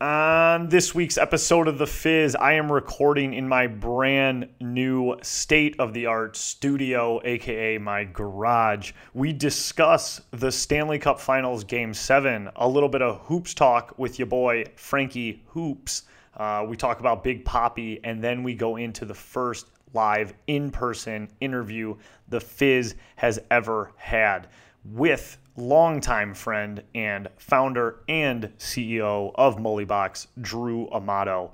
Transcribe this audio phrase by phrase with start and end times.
[0.00, 5.74] On this week's episode of The Fizz, I am recording in my brand new state
[5.80, 8.92] of the art studio, aka my garage.
[9.12, 14.20] We discuss the Stanley Cup Finals Game 7, a little bit of hoops talk with
[14.20, 16.02] your boy, Frankie Hoopz.
[16.36, 20.70] Uh, we talk about Big Papi, and then we go into the first live in
[20.70, 21.96] person interview
[22.28, 24.46] The Fizz has ever had
[24.92, 31.52] with longtime friend and founder and CEO of Mullybox, Drew Amato.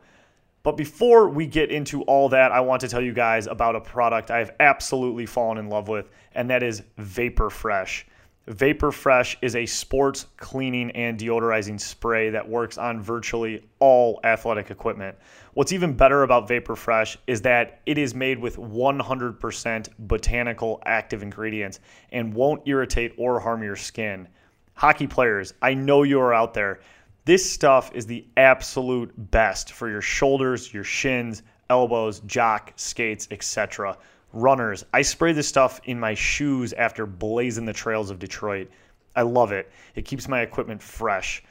[0.62, 3.80] But before we get into all that, I want to tell you guys about a
[3.80, 8.06] product I've absolutely fallen in love with, and that is Vapor Fresh.
[8.46, 14.70] Vapor Fresh is a sports cleaning and deodorizing spray that works on virtually all athletic
[14.70, 15.16] equipment.
[15.54, 21.22] What's even better about Vapor Fresh is that it is made with 100% botanical active
[21.22, 21.80] ingredients
[22.12, 24.28] and won't irritate or harm your skin.
[24.74, 26.80] Hockey players, I know you are out there.
[27.24, 33.96] This stuff is the absolute best for your shoulders, your shins, elbows, jock, skates, etc
[34.34, 34.84] runners.
[34.92, 38.70] I spray this stuff in my shoes after blazing the trails of Detroit.
[39.16, 39.70] I love it.
[39.94, 41.42] It keeps my equipment fresh.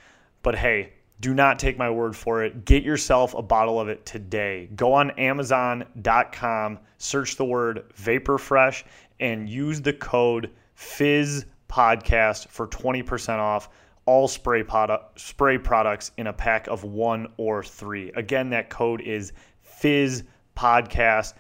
[0.42, 2.66] But hey, do not take my word for it.
[2.66, 4.70] Get yourself a bottle of it today.
[4.76, 8.84] Go on Amazon.com, search the word Vapor Fresh,
[9.20, 13.70] and use the code Fizz Podcast for 20% off
[14.06, 14.64] all spray
[15.16, 18.12] spray products in a pack of one or three.
[18.16, 19.32] Again, that code is
[19.62, 20.24] Fizz
[20.58, 21.34] Podcast.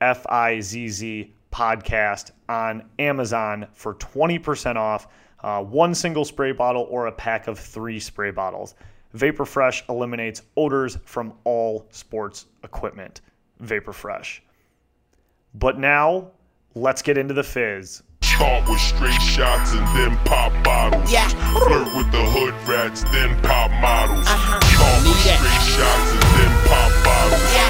[0.00, 5.08] F I Z Z podcast on Amazon for 20% off
[5.42, 8.74] uh, one single spray bottle or a pack of three spray bottles.
[9.14, 13.22] Vapor Fresh eliminates odors from all sports equipment.
[13.58, 14.42] Vapor Fresh.
[15.54, 16.30] But now,
[16.74, 18.02] let's get into the fizz.
[18.22, 21.10] Start with straight shots and then pop bottles.
[21.10, 21.28] Yeah.
[21.52, 24.26] Flirt with the hood rats, then pop models.
[24.26, 24.60] Uh-huh.
[24.60, 27.54] Start with straight shots and then pop bottles.
[27.54, 27.69] Yeah.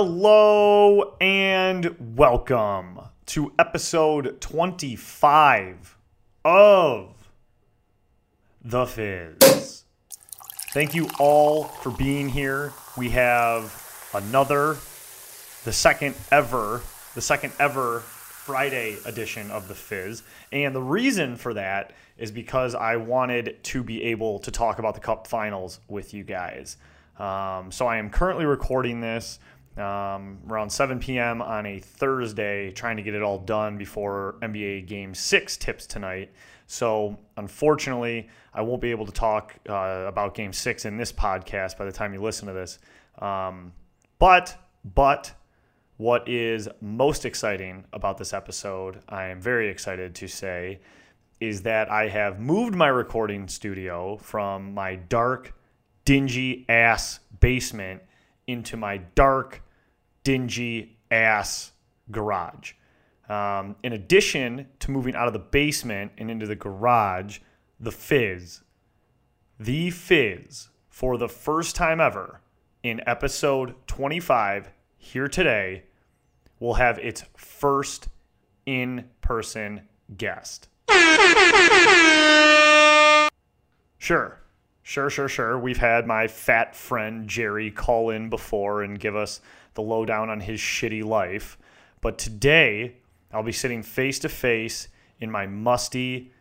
[0.00, 5.96] Hello and welcome to episode 25
[6.44, 7.32] of
[8.62, 9.82] The Fizz.
[10.72, 12.72] Thank you all for being here.
[12.96, 14.76] We have another,
[15.64, 16.80] the second ever,
[17.16, 20.22] the second ever Friday edition of The Fizz.
[20.52, 24.94] And the reason for that is because I wanted to be able to talk about
[24.94, 26.76] the Cup finals with you guys.
[27.18, 29.40] Um, so I am currently recording this
[29.78, 31.40] um, around 7 p.m.
[31.42, 36.32] on a Thursday, trying to get it all done before NBA Game 6 tips tonight.
[36.66, 41.78] So, unfortunately, I won't be able to talk uh, about Game 6 in this podcast
[41.78, 42.78] by the time you listen to this.
[43.20, 43.72] Um,
[44.18, 45.32] but, but,
[45.96, 50.80] what is most exciting about this episode, I am very excited to say,
[51.40, 55.54] is that I have moved my recording studio from my dark,
[56.04, 58.02] dingy ass basement
[58.46, 59.62] into my dark,
[60.28, 61.72] dingy ass
[62.10, 62.74] garage.
[63.30, 67.38] Um, in addition to moving out of the basement and into the garage,
[67.80, 68.60] the Fizz,
[69.58, 72.42] the Fizz, for the first time ever
[72.82, 75.84] in episode 25 here today,
[76.60, 78.08] will have its first
[78.66, 80.68] in person guest.
[83.96, 84.40] Sure.
[84.82, 85.58] Sure, sure, sure.
[85.58, 89.40] We've had my fat friend Jerry call in before and give us
[89.78, 91.56] the lowdown on his shitty life.
[92.00, 92.96] But today,
[93.32, 94.88] I'll be sitting face to face
[95.20, 96.32] in my musty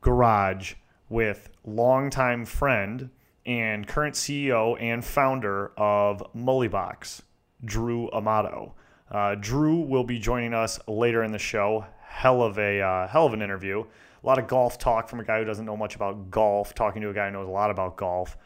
[0.00, 0.74] garage
[1.08, 3.10] with longtime friend
[3.44, 7.22] and current CEO and founder of Mullybox,
[7.64, 8.74] Drew Amato.
[9.10, 11.84] Uh, Drew will be joining us later in the show.
[12.00, 13.80] Hell of a uh, hell of an interview.
[13.80, 17.02] A lot of golf talk from a guy who doesn't know much about golf, talking
[17.02, 18.36] to a guy who knows a lot about golf.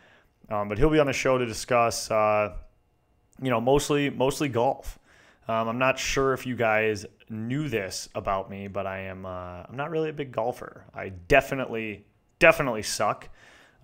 [0.49, 2.55] Um, but he'll be on the show to discuss, uh,
[3.43, 4.99] you know, mostly mostly golf.
[5.49, 9.63] Um, I'm not sure if you guys knew this about me, but I am uh,
[9.69, 10.85] I'm not really a big golfer.
[10.95, 12.07] I definitely
[12.39, 13.29] definitely suck.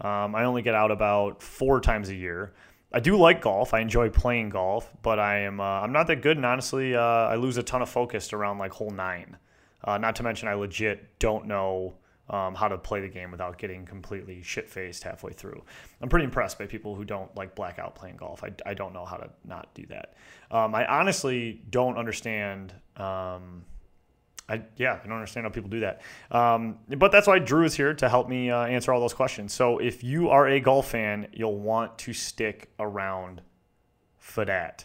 [0.00, 2.52] Um, I only get out about four times a year.
[2.93, 3.72] I do like golf.
[3.72, 6.37] I enjoy playing golf, but I am uh, I'm not that good.
[6.37, 9.37] And honestly, uh, I lose a ton of focus around like hole nine.
[9.84, 11.94] Uh, not to mention, I legit don't know
[12.32, 15.62] um, how to play the game without getting completely shit faced halfway through.
[16.00, 18.43] I'm pretty impressed by people who don't like blackout playing golf.
[18.43, 20.14] I, I don't know how to not do that.
[20.50, 23.64] Um, I honestly don't understand um,
[24.49, 26.02] I, yeah, I don't understand how people do that.
[26.31, 29.55] Um, but that's why Drew is here to help me uh, answer all those questions.
[29.55, 33.40] So if you are a golf fan, you'll want to stick around
[34.19, 34.84] for that.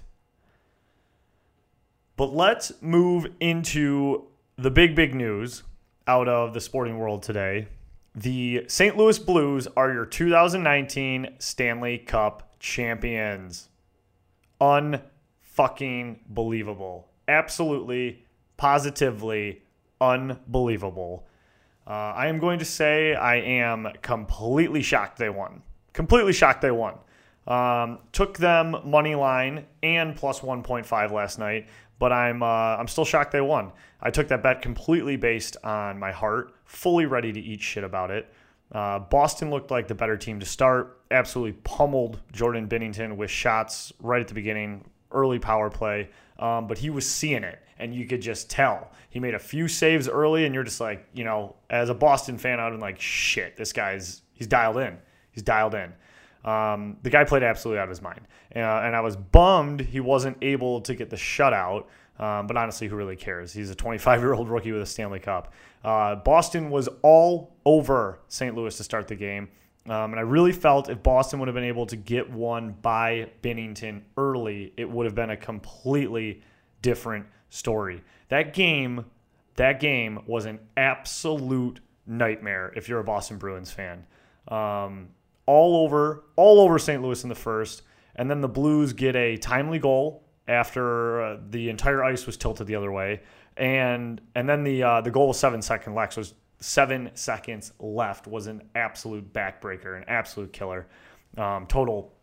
[2.15, 4.27] But let's move into
[4.57, 5.63] the big, big news
[6.07, 7.67] out of the sporting world today.
[8.15, 8.97] The St.
[8.97, 13.69] Louis Blues are your 2019 Stanley Cup champions.
[14.59, 17.09] Unfucking believable.
[17.27, 18.25] Absolutely,
[18.55, 19.61] positively
[20.01, 21.27] unbelievable.
[21.85, 25.61] Uh, I am going to say I am completely shocked they won.
[25.93, 26.95] Completely shocked they won.
[27.47, 31.69] Um, took them money line and plus 1.5 last night,
[31.99, 33.71] but I'm uh, I'm still shocked they won.
[34.01, 38.11] I took that bet completely based on my heart, fully ready to eat shit about
[38.11, 38.31] it.
[38.71, 41.01] Uh, Boston looked like the better team to start.
[41.09, 46.09] Absolutely pummeled Jordan Binnington with shots right at the beginning, early power play.
[46.39, 48.91] Um, but he was seeing it, and you could just tell.
[49.09, 52.37] He made a few saves early, and you're just like, you know, as a Boston
[52.37, 54.97] fan, I'd been like, shit, this guy's he's dialed in.
[55.31, 55.93] He's dialed in.
[56.47, 58.21] Um, the guy played absolutely out of his mind,
[58.55, 61.85] uh, and I was bummed he wasn't able to get the shutout.
[62.19, 63.53] Um, but honestly, who really cares?
[63.53, 65.53] He's a 25 year old rookie with a Stanley Cup.
[65.83, 68.55] Uh, Boston was all over St.
[68.55, 69.49] Louis to start the game.
[69.87, 73.29] Um, and I really felt if Boston would have been able to get one by
[73.41, 76.41] Binnington early, it would have been a completely
[76.81, 78.03] different story.
[78.29, 79.05] That game,
[79.55, 84.05] that game was an absolute nightmare if you're a Boston Bruins fan.
[84.49, 85.09] Um,
[85.47, 87.01] all over, all over St.
[87.01, 87.81] Louis in the first,
[88.15, 92.67] and then the Blues get a timely goal after uh, the entire ice was tilted
[92.67, 93.21] the other way,
[93.57, 98.27] and and then the uh, the goal was seven second left was seven seconds left
[98.27, 100.87] was an absolute backbreaker, an absolute killer,
[101.37, 102.13] um, total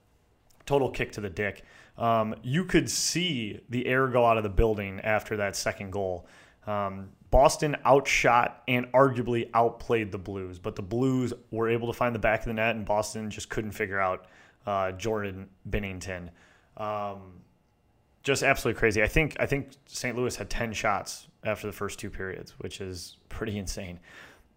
[0.67, 1.63] total kick to the dick.
[1.97, 6.27] Um, you could see the air go out of the building after that second goal.
[6.67, 12.15] Um, Boston outshot and arguably outplayed the Blues, but the Blues were able to find
[12.15, 14.27] the back of the net, and Boston just couldn't figure out
[14.67, 16.29] uh, Jordan Binnington.
[16.77, 17.41] Um,
[18.23, 19.03] just absolutely crazy.
[19.03, 20.17] I think I think St.
[20.17, 23.99] Louis had ten shots after the first two periods, which is pretty insane.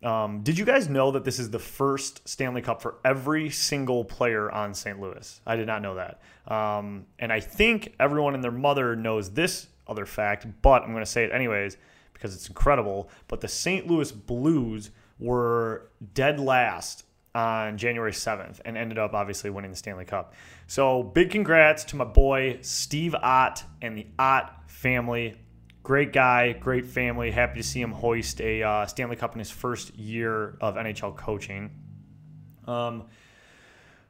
[0.03, 4.05] Um, did you guys know that this is the first Stanley Cup for every single
[4.05, 5.01] player on St.
[5.01, 5.41] Louis?
[5.47, 6.21] I did not know that.
[6.47, 11.03] Um, and I think everyone and their mother knows this other fact, but I'm going
[11.03, 11.77] to say it anyways
[12.17, 13.09] because it's incredible.
[13.27, 13.87] But the St.
[13.87, 17.03] Louis Blues were dead last
[17.35, 20.33] on January 7th and ended up obviously winning the Stanley Cup.
[20.65, 25.35] So big congrats to my boy Steve Ott and the Ott family.
[25.83, 27.31] Great guy, great family.
[27.31, 31.15] Happy to see him hoist a uh, Stanley Cup in his first year of NHL
[31.15, 31.71] coaching.
[32.65, 33.05] Um,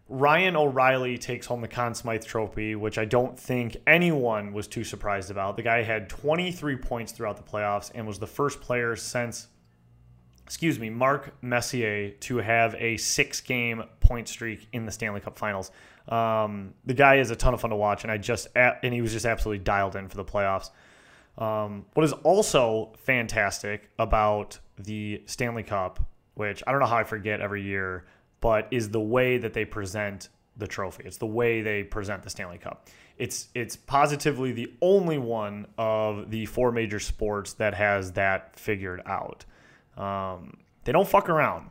[0.09, 4.83] Ryan O'Reilly takes home the Conn Smythe Trophy, which I don't think anyone was too
[4.83, 5.57] surprised about.
[5.57, 9.47] The guy had 23 points throughout the playoffs and was the first player since,
[10.45, 15.37] excuse me, Mark Messier to have a six game point streak in the Stanley Cup
[15.37, 15.71] finals.
[16.07, 19.01] Um, the guy is a ton of fun to watch, and I just, and he
[19.01, 20.69] was just absolutely dialed in for the playoffs.
[21.37, 25.99] Um, what is also fantastic about the Stanley Cup,
[26.35, 28.05] which I don't know how I forget every year,
[28.41, 31.03] but is the way that they present the trophy.
[31.05, 32.87] It's the way they present the Stanley Cup.
[33.17, 39.01] It's it's positively the only one of the four major sports that has that figured
[39.05, 39.45] out.
[39.97, 41.69] Um, they don't fuck around.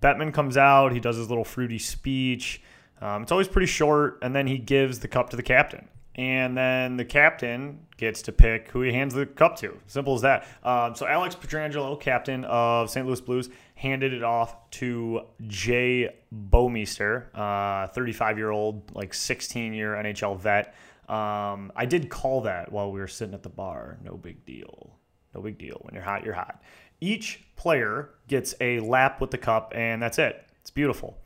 [0.00, 2.62] Bettman comes out, he does his little fruity speech.
[3.00, 6.56] Um, it's always pretty short, and then he gives the cup to the captain and
[6.56, 9.78] then the captain gets to pick who he hands the cup to.
[9.86, 10.48] Simple as that.
[10.64, 13.06] Um, so Alex Pietrangelo, captain of St.
[13.06, 20.74] Louis Blues, handed it off to Jay Bouwmeester, 35-year-old, uh, like 16-year NHL vet.
[21.08, 23.98] Um, I did call that while we were sitting at the bar.
[24.02, 24.98] No big deal.
[25.34, 25.78] No big deal.
[25.82, 26.62] When you're hot, you're hot.
[27.00, 30.46] Each player gets a lap with the cup, and that's it.
[30.62, 31.18] It's beautiful.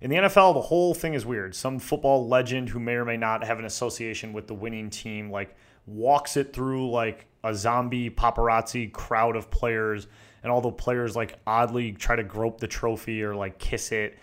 [0.00, 1.54] In the NFL, the whole thing is weird.
[1.54, 5.30] Some football legend who may or may not have an association with the winning team,
[5.30, 10.06] like walks it through like a zombie paparazzi crowd of players,
[10.42, 14.18] and all the players like oddly try to grope the trophy or like kiss it.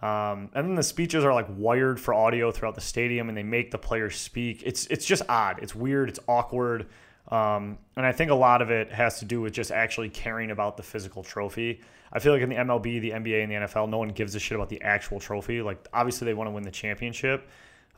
[0.00, 3.42] Um, and then the speeches are like wired for audio throughout the stadium, and they
[3.42, 4.62] make the players speak.
[4.64, 5.58] It's it's just odd.
[5.60, 6.08] It's weird.
[6.08, 6.86] It's awkward.
[7.28, 10.50] Um, and I think a lot of it has to do with just actually caring
[10.50, 11.80] about the physical trophy.
[12.12, 14.40] I feel like in the MLB, the NBA, and the NFL, no one gives a
[14.40, 15.60] shit about the actual trophy.
[15.60, 17.48] Like, obviously, they want to win the championship,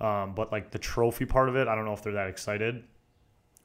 [0.00, 2.84] um, but like the trophy part of it, I don't know if they're that excited.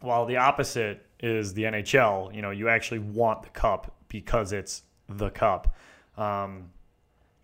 [0.01, 4.83] While the opposite is the NHL, you know, you actually want the cup because it's
[5.07, 5.75] the cup.
[6.17, 6.71] Um,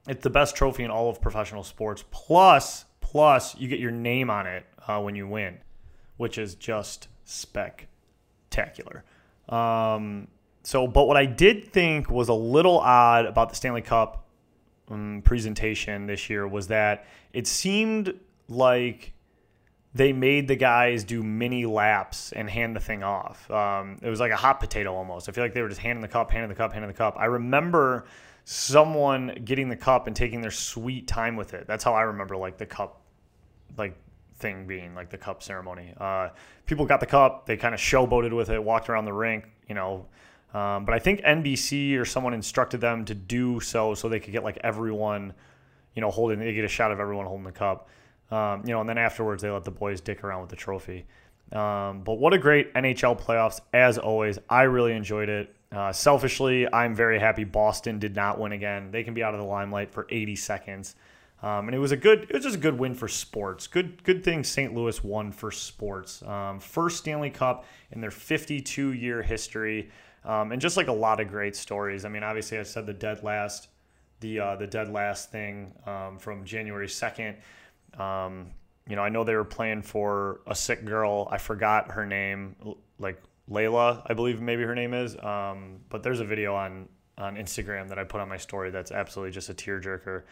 [0.07, 2.03] it's the best trophy in all of professional sports.
[2.11, 5.57] Plus, plus you get your name on it uh, when you win,
[6.17, 7.07] which is just
[8.49, 9.03] spectacular.
[9.49, 10.27] Um,
[10.63, 14.27] so, but what I did think was a little odd about the Stanley Cup
[14.89, 18.13] um, presentation this year was that it seemed
[18.47, 19.13] like
[19.93, 23.49] they made the guys do mini laps and hand the thing off.
[23.49, 25.29] Um, it was like a hot potato almost.
[25.29, 27.15] I feel like they were just handing the cup, handing the cup, handing the cup.
[27.17, 28.05] I remember
[28.45, 31.65] someone getting the cup and taking their sweet time with it.
[31.67, 33.01] That's how I remember like the cup,
[33.77, 33.95] like
[34.39, 35.93] thing being like the cup ceremony.
[35.97, 36.29] Uh,
[36.65, 39.75] people got the cup, they kind of showboated with it, walked around the rink, you
[39.75, 40.05] know.
[40.53, 44.33] Um, but I think NBC or someone instructed them to do so so they could
[44.33, 45.33] get like everyone,
[45.93, 46.39] you know, holding.
[46.39, 47.87] They get a shot of everyone holding the cup.
[48.31, 51.05] Um, you know, and then afterwards they let the boys dick around with the trophy.
[51.51, 54.39] Um, but what a great NHL playoffs as always.
[54.49, 55.53] I really enjoyed it.
[55.71, 58.91] Uh, selfishly, I'm very happy Boston did not win again.
[58.91, 60.95] They can be out of the limelight for 80 seconds.
[61.41, 63.67] Um, and it was a good, it was just a good win for sports.
[63.67, 64.73] Good, good thing St.
[64.73, 66.21] Louis won for sports.
[66.23, 69.89] Um, first Stanley Cup in their 52 year history,
[70.25, 72.03] um, and just like a lot of great stories.
[72.03, 73.69] I mean, obviously, I said the dead last,
[74.19, 77.35] the uh, the dead last thing um, from January 2nd.
[77.97, 78.51] Um,
[78.87, 81.27] you know, I know they were playing for a sick girl.
[81.31, 82.55] I forgot her name,
[82.97, 85.15] like Layla, I believe maybe her name is.
[85.17, 88.91] Um, but there's a video on on Instagram that I put on my story that's
[88.91, 90.23] absolutely just a tearjerker.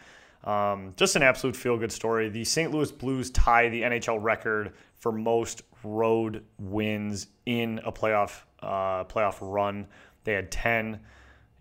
[0.44, 2.28] Um, just an absolute feel good story.
[2.28, 2.70] The St.
[2.70, 9.38] Louis Blues tie the NHL record for most road wins in a playoff uh, playoff
[9.40, 9.86] run.
[10.24, 11.00] They had ten,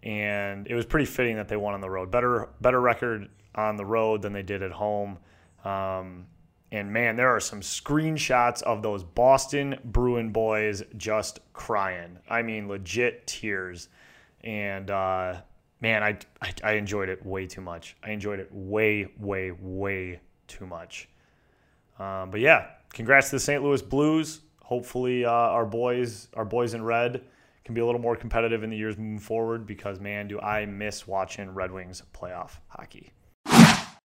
[0.03, 2.11] and it was pretty fitting that they won on the road.
[2.11, 5.17] Better better record on the road than they did at home.
[5.65, 6.27] Um,
[6.71, 12.19] and man, there are some screenshots of those Boston Bruin boys just crying.
[12.29, 13.89] I mean, legit tears.
[14.43, 15.41] And uh,
[15.81, 17.95] man, I, I, I enjoyed it way too much.
[18.03, 21.09] I enjoyed it way, way, way too much.
[21.99, 23.63] Um, but yeah, congrats to the St.
[23.63, 24.41] Louis Blues.
[24.61, 27.23] Hopefully, uh, our boys, our boys in red,
[27.63, 29.65] can be a little more competitive in the years moving forward.
[29.65, 33.11] Because man, do I miss watching Red Wings playoff hockey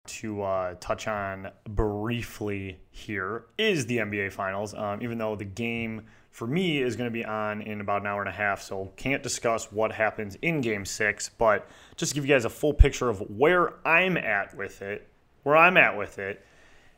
[0.10, 4.74] to uh, touch on briefly here is the NBA Finals.
[4.74, 6.02] Um, even though the game
[6.32, 8.92] for me is going to be on in about an hour and a half, so
[8.96, 11.30] can't discuss what happens in Game Six.
[11.30, 15.08] But just to give you guys a full picture of where I'm at with it,
[15.44, 16.46] where I'm at with it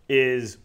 [0.09, 0.57] is.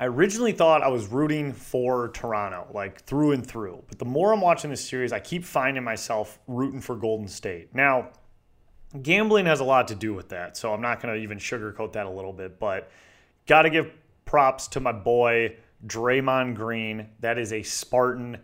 [0.00, 3.82] I originally thought I was rooting for Toronto, like through and through.
[3.88, 7.74] But the more I'm watching this series, I keep finding myself rooting for Golden State.
[7.74, 8.10] Now,
[9.02, 11.94] Gambling has a lot to do with that, so I'm not going to even sugarcoat
[11.94, 12.60] that a little bit.
[12.60, 12.92] But
[13.48, 13.90] got to give
[14.24, 17.08] props to my boy Draymond Green.
[17.20, 18.38] That is a Spartan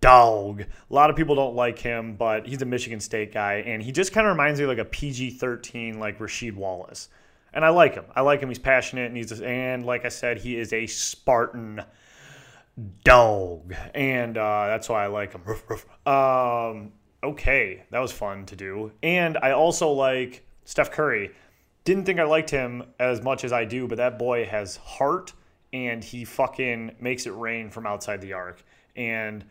[0.00, 0.60] dog.
[0.62, 3.92] A lot of people don't like him, but he's a Michigan State guy, and he
[3.92, 7.08] just kind of reminds me of like a PG 13, like Rasheed Wallace.
[7.52, 8.04] And I like him.
[8.14, 8.48] I like him.
[8.48, 11.82] He's passionate, and he's and like I said, he is a Spartan
[13.04, 15.42] dog, and uh, that's why I like him.
[16.12, 18.92] um, okay, that was fun to do.
[19.02, 21.32] And I also like Steph Curry.
[21.84, 25.32] Didn't think I liked him as much as I do, but that boy has heart
[25.72, 28.62] and he fucking makes it rain from outside the arc.
[28.96, 29.44] And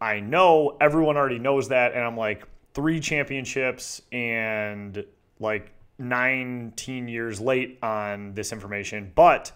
[0.00, 1.92] I know everyone already knows that.
[1.92, 5.04] And I'm like, three championships and
[5.38, 9.12] like 19 years late on this information.
[9.14, 9.52] But,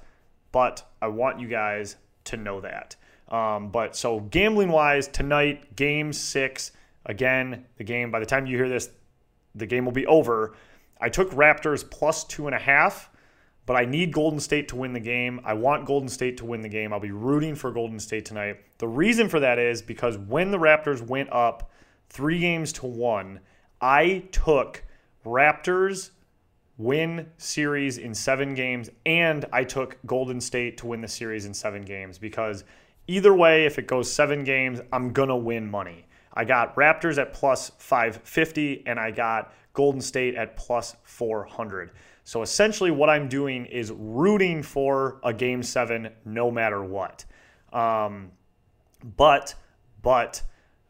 [0.52, 2.96] but I want you guys to know that.
[3.28, 6.72] Um, but so gambling wise, tonight, game six,
[7.06, 8.90] Again, the game, by the time you hear this,
[9.54, 10.54] the game will be over.
[11.00, 13.10] I took Raptors plus two and a half,
[13.66, 15.40] but I need Golden State to win the game.
[15.44, 16.92] I want Golden State to win the game.
[16.92, 18.58] I'll be rooting for Golden State tonight.
[18.78, 21.70] The reason for that is because when the Raptors went up
[22.08, 23.40] three games to one,
[23.80, 24.84] I took
[25.24, 26.10] Raptors
[26.78, 31.54] win series in seven games, and I took Golden State to win the series in
[31.54, 32.64] seven games because
[33.08, 36.06] either way, if it goes seven games, I'm going to win money.
[36.34, 41.92] I got Raptors at plus 550 and I got Golden State at plus 400.
[42.26, 47.24] So essentially, what I'm doing is rooting for a game seven no matter what.
[47.72, 48.32] Um,
[49.16, 49.54] but,
[50.02, 50.42] but,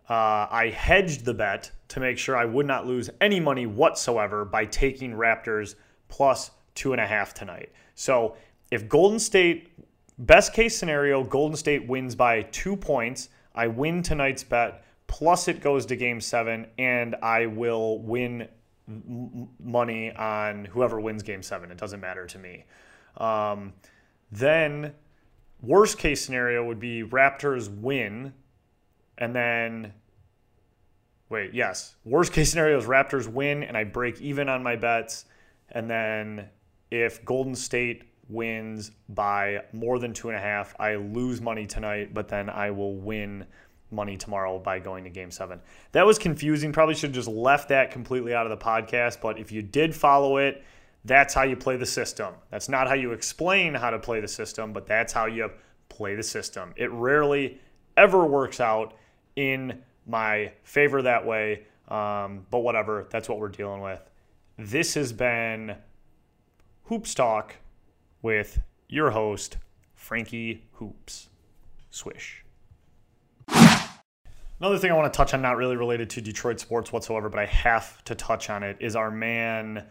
[0.08, 4.46] uh, I hedged the bet to make sure I would not lose any money whatsoever
[4.46, 5.74] by taking Raptors
[6.08, 7.70] plus two and a half tonight.
[7.94, 8.36] So
[8.70, 9.72] if Golden State,
[10.16, 15.60] best case scenario, Golden State wins by two points, I win tonight's bet plus it
[15.60, 18.48] goes to game seven, and I will win
[19.58, 21.70] money on whoever wins game seven.
[21.70, 22.64] It doesn't matter to me.
[23.16, 23.72] Um,
[24.30, 24.92] then,
[25.60, 28.32] worst case scenario would be Raptors win,
[29.18, 29.92] and then.
[31.28, 31.96] Wait, yes.
[32.04, 35.24] Worst case scenario is Raptors win, and I break even on my bets.
[35.70, 36.48] And then
[36.92, 42.14] if Golden State wins by more than two and a half, I lose money tonight,
[42.14, 43.46] but then I will win
[43.90, 45.60] money tomorrow by going to game seven.
[45.92, 46.72] That was confusing.
[46.72, 49.20] Probably should have just left that completely out of the podcast.
[49.20, 50.64] But if you did follow it,
[51.04, 52.34] that's how you play the system.
[52.50, 55.50] That's not how you explain how to play the system, but that's how you
[55.88, 56.72] play the system.
[56.76, 57.60] It rarely
[57.96, 58.94] ever works out
[59.36, 61.64] in my favor that way.
[61.88, 64.00] Um, but whatever, that's what we're dealing with.
[64.58, 65.76] This has been
[66.84, 67.56] Hoops Talk
[68.22, 69.58] with your host,
[69.94, 71.28] Frankie Hoopz.
[71.90, 72.45] Swish.
[74.58, 77.38] Another thing I want to touch on, not really related to Detroit sports whatsoever, but
[77.38, 79.84] I have to touch on it, is our man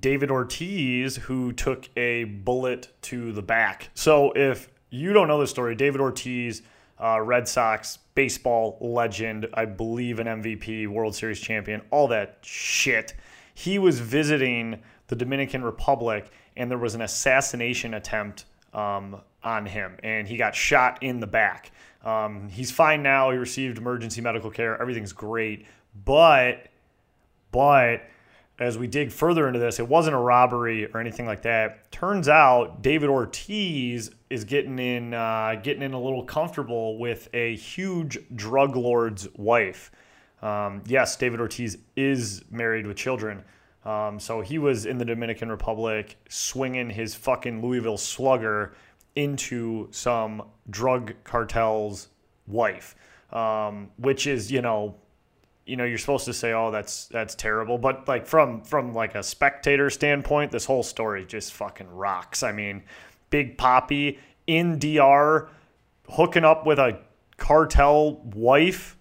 [0.00, 3.90] David Ortiz, who took a bullet to the back.
[3.92, 6.62] So if you don't know the story, David Ortiz,
[6.98, 13.14] uh, Red Sox baseball legend, I believe an MVP, World Series champion, all that shit.
[13.52, 19.96] He was visiting the Dominican Republic, and there was an assassination attempt um, on him,
[20.02, 21.72] and he got shot in the back.
[22.04, 23.30] Um, he's fine now.
[23.30, 24.80] He received emergency medical care.
[24.80, 25.66] Everything's great,
[26.04, 26.68] but
[27.50, 28.02] but
[28.58, 31.90] as we dig further into this, it wasn't a robbery or anything like that.
[31.92, 37.54] Turns out David Ortiz is getting in, uh, getting in a little comfortable with a
[37.54, 39.92] huge drug lord's wife.
[40.42, 43.44] Um, yes, David Ortiz is married with children.
[43.84, 48.74] Um, so he was in the Dominican Republic swinging his fucking Louisville slugger
[49.18, 52.08] into some drug cartel's
[52.46, 52.94] wife,
[53.32, 54.94] um, which is, you know,
[55.66, 57.76] you know you're supposed to say oh that's that's terrible.
[57.76, 62.42] But like from from like a spectator standpoint this whole story just fucking rocks.
[62.42, 62.84] I mean
[63.28, 65.50] big Papi in dr
[66.08, 66.98] hooking up with a
[67.36, 68.96] cartel wife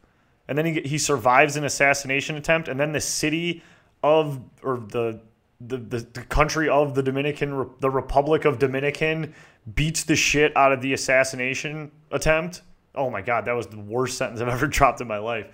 [0.50, 3.64] and then he, he survives an assassination attempt and then the city
[4.04, 5.22] of or the
[5.60, 9.34] the, the, the country of the Dominican the Republic of Dominican
[9.76, 12.62] beats the shit out of the assassination attempt.
[12.96, 15.48] Oh my god, that was the worst sentence I've ever dropped in my life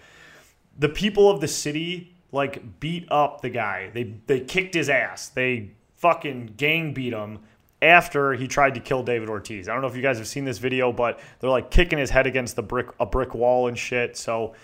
[0.78, 3.92] the people of the city like beat up the guy.
[3.94, 5.30] They they kicked his ass.
[5.30, 7.40] They fucking gang beat him
[7.82, 9.70] after he tried to kill David Ortiz.
[9.70, 12.10] I don't know if you guys have seen this video, but they're like kicking his
[12.10, 14.18] head against the brick a brick wall and shit.
[14.18, 14.56] So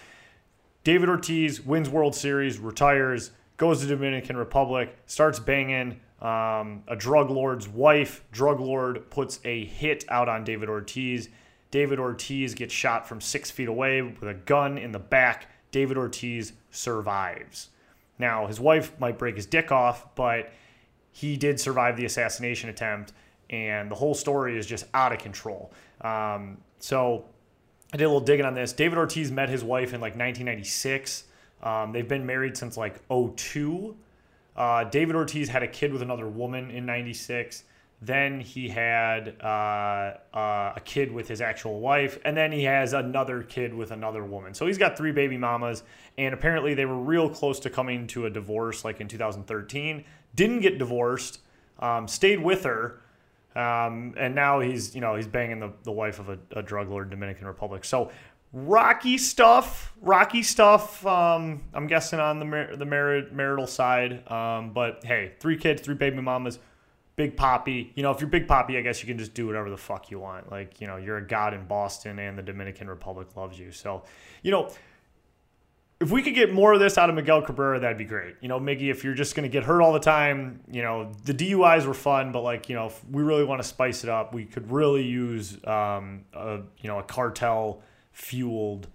[0.84, 7.30] David Ortiz wins World Series, retires, goes to Dominican Republic, starts banging um, a drug
[7.30, 8.24] lord's wife.
[8.32, 11.30] Drug lord puts a hit out on David Ortiz.
[11.72, 15.98] David Ortiz gets shot from six feet away with a gun in the back David
[15.98, 17.70] Ortiz survives.
[18.18, 20.52] Now, his wife might break his dick off, but
[21.12, 23.14] he did survive the assassination attempt,
[23.50, 25.72] and the whole story is just out of control.
[26.02, 27.26] Um, so
[27.94, 28.74] I did a little digging on this.
[28.74, 31.26] David Ortiz met his wife in like 1996.
[31.62, 33.96] Um, they've been married since like 02.
[34.56, 37.64] Uh, David Ortiz had a kid with another woman in 96.
[38.02, 42.94] Then he had uh, uh, a kid with his actual wife, and then he has
[42.94, 44.54] another kid with another woman.
[44.54, 45.84] So he's got three baby mamas,
[46.18, 50.06] and apparently they were real close to coming to a divorce, like in 2013.
[50.34, 51.42] Didn't get divorced,
[51.80, 53.02] um, stayed with her,
[53.56, 56.90] um, and now he's you know he's banging the, the wife of a, a drug
[56.90, 57.84] lord in Dominican Republic.
[57.84, 58.12] So
[58.54, 61.06] rocky stuff, rocky stuff.
[61.06, 65.82] Um, I'm guessing on the mar- the mar- marital side, um, but hey, three kids,
[65.82, 66.60] three baby mamas
[67.20, 67.90] Big Papi.
[67.96, 70.10] You know, if you're Big Papi, I guess you can just do whatever the fuck
[70.10, 70.50] you want.
[70.50, 73.74] Like, you know, you're a god in Boston and the Dominican Republic loves you.
[73.74, 74.04] So,
[74.42, 74.72] you know,
[76.00, 78.38] if we could get more of this out of Miguel Cabrera, that'd be great.
[78.40, 81.12] You know, Miggy, if you're just going to get hurt all the time, you know,
[81.26, 84.10] the DUIs were fun, but like, you know, if we really want to spice it
[84.10, 88.88] up, we could really use, um, a, you know, a cartel fueled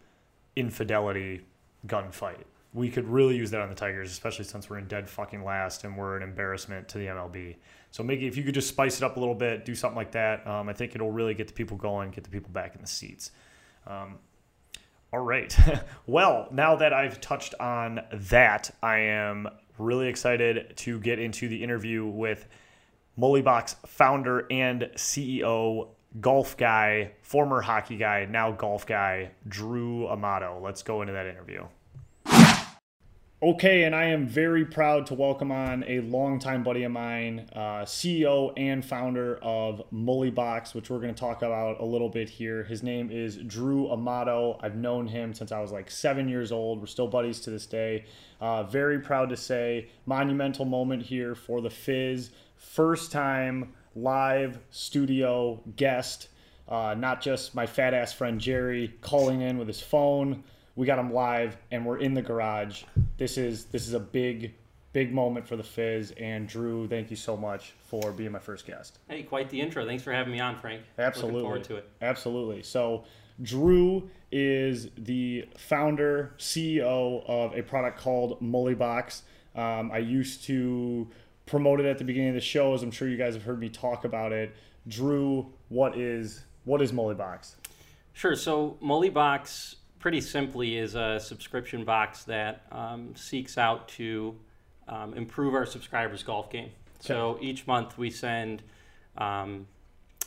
[0.57, 1.43] infidelity
[1.87, 2.45] gunfight.
[2.73, 5.85] We could really use that on the Tigers, especially since we're in dead fucking last
[5.85, 7.57] and we're an embarrassment to the MLB.
[7.91, 10.11] So, Miggy, if you could just spice it up a little bit, do something like
[10.13, 12.81] that, um, I think it'll really get the people going, get the people back in
[12.81, 13.31] the seats.
[13.87, 14.19] Um,
[15.13, 15.57] all right.
[16.07, 19.49] well, now that I've touched on that, I am
[19.79, 22.49] really excited to get into the interview with
[23.17, 30.61] Mullybox founder and CEO, golf guy, former hockey guy, now golf guy, Drew Amato.
[30.63, 31.65] Let's go into that interview.
[33.43, 37.85] Okay, and I am very proud to welcome on a longtime buddy of mine, uh,
[37.85, 42.65] CEO and founder of Mullybox, which we're going to talk about a little bit here.
[42.65, 44.59] His name is Drew Amato.
[44.63, 46.81] I've known him since I was like seven years old.
[46.81, 48.07] We're still buddies to this day.
[48.41, 52.31] Uh, very proud to say, monumental moment here for the Fizz.
[52.57, 56.29] First time live studio guest,
[56.69, 60.45] uh, not just my fat ass friend Jerry calling in with his phone
[60.77, 62.85] we got him live and we're in the garage.
[63.17, 64.55] This is this is a big
[64.93, 66.87] big moment for the Fizz and Drew.
[66.87, 68.99] Thank you so much for being my first guest.
[69.09, 69.85] Hey, quite the intro.
[69.87, 70.83] Thanks for having me on, Frank.
[70.99, 71.43] Absolutely.
[71.43, 71.91] Looking forward to it.
[72.01, 72.63] Absolutely.
[72.63, 73.05] So,
[73.43, 79.23] Drew is the founder, CEO of a product called Mullybox.
[79.57, 81.09] Um, I used to
[81.47, 83.61] promote it at the beginning of the show, as I'm sure you guys have heard
[83.61, 84.55] me talk about it.
[84.89, 87.57] Drew, what is what is Mullybox?
[88.13, 88.37] Sure.
[88.37, 94.35] So Mullybox, pretty simply, is a subscription box that um, seeks out to
[94.89, 96.71] um, improve our subscribers' golf game.
[97.01, 98.63] So each month we send,
[99.19, 99.67] um,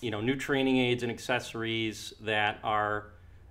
[0.02, 3.08] you know, new training aids and accessories that are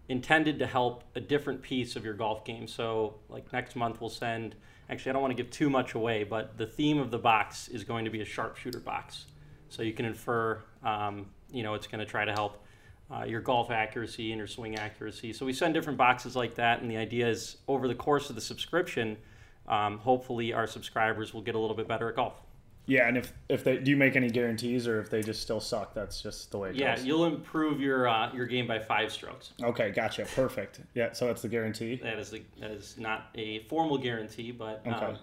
[0.08, 2.68] intended to help a different piece of your golf game.
[2.68, 4.54] So like next month we'll send.
[4.88, 7.68] Actually, I don't want to give too much away, but the theme of the box
[7.68, 9.26] is going to be a sharpshooter box.
[9.68, 12.62] So you can infer, um, you know, it's going to try to help
[13.10, 15.32] uh, your golf accuracy and your swing accuracy.
[15.32, 18.36] So we send different boxes like that, and the idea is over the course of
[18.36, 19.16] the subscription,
[19.68, 22.40] um, hopefully our subscribers will get a little bit better at golf.
[22.88, 25.58] Yeah, and if if they do you make any guarantees or if they just still
[25.60, 27.04] suck, that's just the way it Yeah, goes.
[27.04, 29.52] you'll improve your uh, your game by five strokes.
[29.62, 30.24] Okay, gotcha.
[30.36, 30.80] Perfect.
[30.94, 31.96] Yeah, so that's the guarantee.
[31.96, 35.16] That is, a, that is not a formal guarantee, but um, Okay.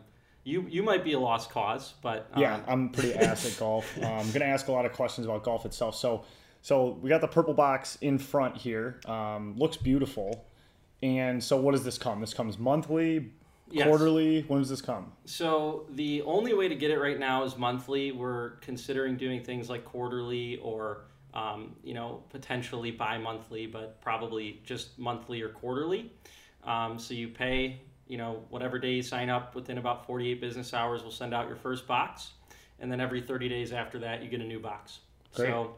[0.44, 1.94] you you might be a lost cause.
[2.02, 3.98] But um, Yeah, I'm pretty ass at golf.
[3.98, 5.96] Uh, I'm gonna ask a lot of questions about golf itself.
[5.96, 6.26] So,
[6.62, 9.00] so we got the purple box in front here.
[9.06, 10.46] Um, looks beautiful.
[11.02, 12.20] And so, what does this come?
[12.22, 13.32] This comes monthly,
[13.74, 13.88] Yes.
[13.88, 14.44] quarterly.
[14.44, 15.12] When does this come?
[15.26, 18.12] So the only way to get it right now is monthly.
[18.12, 25.00] We're considering doing things like quarterly or um, you know potentially bi-monthly, but probably just
[25.00, 26.12] monthly or quarterly.
[26.64, 30.74] Um, so you pay you know whatever day you sign up within about 48 business
[30.74, 32.34] hours, we'll send out your first box,
[32.80, 35.00] and then every 30 days after that you get a new box.
[35.34, 35.48] Great.
[35.48, 35.76] So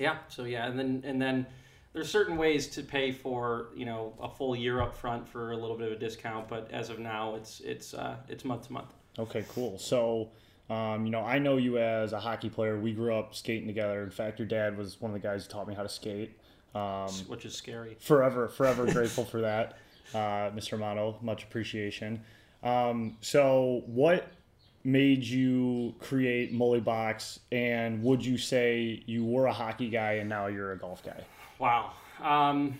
[0.00, 1.46] yeah, so yeah, and then and then
[1.92, 5.56] there's certain ways to pay for you know a full year up front for a
[5.56, 8.72] little bit of a discount, but as of now, it's it's uh, it's month to
[8.72, 8.92] month.
[9.18, 9.78] Okay, cool.
[9.78, 10.28] So,
[10.70, 12.78] um, you know, I know you as a hockey player.
[12.78, 14.02] We grew up skating together.
[14.02, 16.38] In fact, your dad was one of the guys who taught me how to skate.
[16.74, 17.96] Um, which is scary.
[17.98, 19.78] forever, forever grateful for that,
[20.14, 20.74] uh, Mr.
[20.74, 21.18] Amato.
[21.22, 22.22] Much appreciation.
[22.62, 24.28] Um, so, what
[24.84, 30.46] made you create Mullybox, and would you say you were a hockey guy and now
[30.46, 31.24] you're a golf guy?
[31.58, 31.92] Wow.
[32.22, 32.78] Um,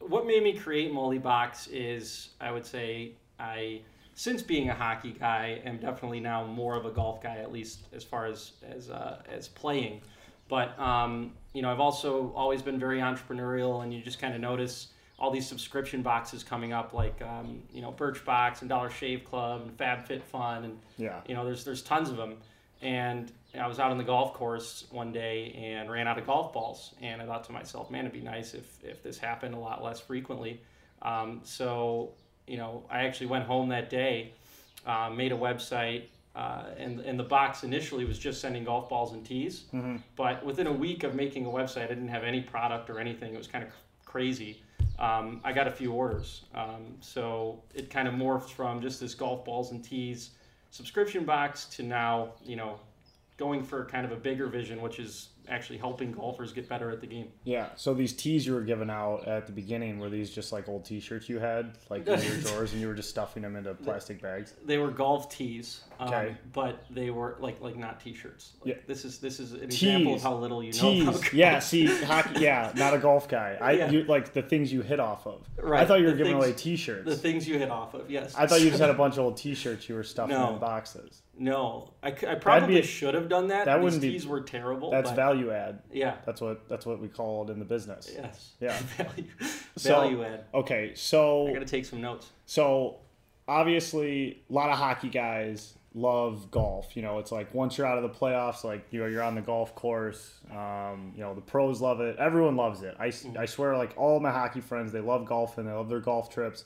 [0.00, 3.80] what made me create Mullybox is I would say I,
[4.14, 7.86] since being a hockey guy, am definitely now more of a golf guy, at least
[7.92, 10.00] as far as as uh, as playing.
[10.48, 14.40] But um, you know, I've also always been very entrepreneurial, and you just kind of
[14.40, 19.24] notice all these subscription boxes coming up, like um, you know, Birchbox and Dollar Shave
[19.24, 21.20] Club and FabFitFun, and Yeah.
[21.26, 22.36] you know, there's there's tons of them.
[22.84, 26.52] And I was out on the golf course one day and ran out of golf
[26.52, 29.58] balls, and I thought to myself, man, it'd be nice if if this happened a
[29.58, 30.60] lot less frequently.
[31.02, 32.12] Um, so
[32.46, 34.32] you know, I actually went home that day,
[34.86, 36.04] uh, made a website.
[36.36, 39.66] Uh, and, and the box initially was just sending golf balls and tees.
[40.16, 43.32] But within a week of making a website, I didn't have any product or anything.
[43.32, 43.70] It was kind of
[44.04, 44.60] crazy.
[44.98, 46.42] Um, I got a few orders.
[46.52, 50.30] Um, so it kind of morphed from just this golf balls and tees
[50.74, 52.80] subscription box to now, you know,
[53.36, 57.00] going for kind of a bigger vision, which is actually helping golfers get better at
[57.02, 57.28] the game.
[57.42, 57.68] Yeah.
[57.76, 60.86] So these tees you were giving out at the beginning were these just like old
[60.86, 64.22] T-shirts you had, like in your drawers, and you were just stuffing them into plastic
[64.22, 64.54] bags?
[64.64, 66.36] They were golf tees, um, Okay.
[66.54, 68.52] but they were like like not t-shirts.
[68.64, 68.80] Like, Yeah.
[68.86, 71.32] This is this is an example of how little you know about Tees.
[71.34, 71.58] Yeah.
[71.58, 72.40] See, hockey.
[72.40, 73.58] Yeah, not a golf guy.
[73.60, 73.90] I Yeah.
[73.90, 75.46] you, like the things you hit off of.
[75.60, 75.82] Right.
[75.82, 77.04] I thought you were the giving things- away T-shirts.
[77.04, 78.34] The things you hit off of, yes.
[78.36, 80.54] I thought you just had a bunch of old T-shirts you were stuffing No.
[80.54, 81.20] in boxes.
[81.38, 83.64] No, I, I probably a- should have done that.
[83.64, 84.90] that These wouldn't be- tees were terrible.
[84.90, 85.80] That's but, value add.
[85.92, 86.16] Yeah.
[86.26, 88.10] That's what that's what we call it in the business.
[88.14, 88.52] Yes.
[88.60, 88.78] Yeah.
[88.96, 89.24] value,
[89.76, 90.44] So- value add.
[90.54, 92.30] Okay, so I got to take some notes.
[92.46, 92.98] so
[93.48, 96.96] obviously a lot of hockey guys love golf.
[96.96, 99.34] You know, it's like once you're out of the playoffs, like you know, you're on
[99.34, 100.34] the golf course.
[100.50, 102.16] Um, you know, the pros love it.
[102.18, 102.96] Everyone loves it.
[102.98, 103.38] I, Mm-hmm.
[103.38, 106.30] I swear, like all my hockey friends, they love golf and They love their golf
[106.30, 106.64] trips.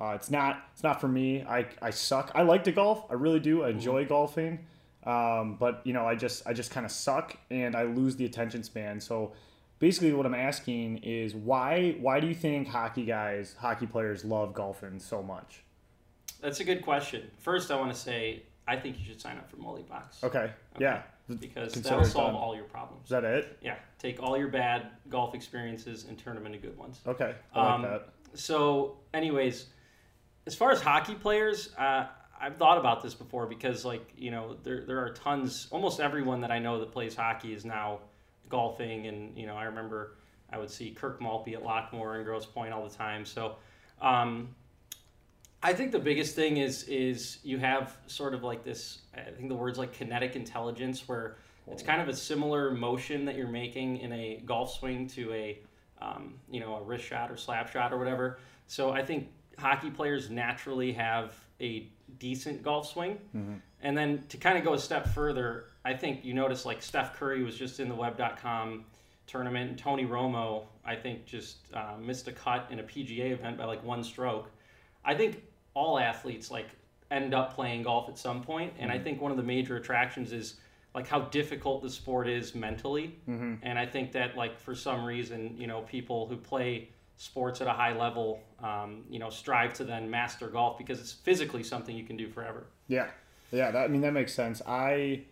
[0.00, 1.42] Uh, it's not it's not for me.
[1.42, 2.30] I, I suck.
[2.34, 3.04] I like to golf.
[3.10, 3.58] I really do.
[3.58, 3.66] Mm-hmm.
[3.66, 4.60] I enjoy golfing.
[5.04, 8.24] Um, but you know, I just I just kind of suck and I lose the
[8.24, 9.00] attention span.
[9.00, 9.32] So
[9.78, 14.54] basically, what I'm asking is why why do you think hockey guys, hockey players, love
[14.54, 15.62] golfing so much?
[16.40, 17.30] That's a good question.
[17.38, 20.22] First, I want to say I think you should sign up for Mullybox.
[20.22, 20.50] Okay.
[20.78, 21.02] Yeah.
[21.40, 22.40] Because Consider that'll solve done.
[22.40, 23.04] all your problems.
[23.04, 23.58] Is that it?
[23.60, 23.76] Yeah.
[23.98, 27.00] Take all your bad golf experiences and turn them into good ones.
[27.06, 27.34] Okay.
[27.54, 28.08] I like Um, that.
[28.34, 29.66] So, anyways,
[30.48, 32.06] as far as hockey players, uh,
[32.40, 36.40] I've thought about this before because, like, you know, there, there are tons, almost everyone
[36.40, 37.98] that I know that plays hockey is now
[38.48, 39.08] golfing.
[39.08, 40.16] And, you know, I remember
[40.50, 43.26] I would see Kirk Maltby at Lochmoor and Grosse Pointe all the time.
[43.26, 43.56] So,
[44.00, 44.54] um,
[45.62, 49.00] I think the biggest thing is is you have sort of like this.
[49.14, 53.36] I think the word's like kinetic intelligence, where it's kind of a similar motion that
[53.36, 55.58] you're making in a golf swing to a
[56.00, 58.38] um, you know, a wrist shot or slap shot or whatever.
[58.66, 63.18] So I think hockey players naturally have a decent golf swing.
[63.36, 63.54] Mm-hmm.
[63.82, 67.14] And then to kind of go a step further, I think you notice like Steph
[67.16, 68.84] Curry was just in the web.com
[69.26, 69.70] tournament.
[69.70, 73.64] And Tony Romo, I think, just uh, missed a cut in a PGA event by
[73.64, 74.50] like one stroke.
[75.04, 75.42] I think
[75.74, 76.68] all athletes like
[77.10, 79.04] end up playing golf at some point, and I mm-hmm.
[79.04, 80.56] think one of the major attractions is
[80.94, 83.16] like how difficult the sport is mentally.
[83.28, 83.54] Mm-hmm.
[83.62, 87.66] And I think that like for some reason, you know, people who play sports at
[87.66, 91.96] a high level, um, you know, strive to then master golf because it's physically something
[91.96, 92.66] you can do forever.
[92.88, 93.08] Yeah,
[93.52, 93.70] yeah.
[93.70, 94.60] That, I mean, that makes sense.
[94.66, 95.22] I,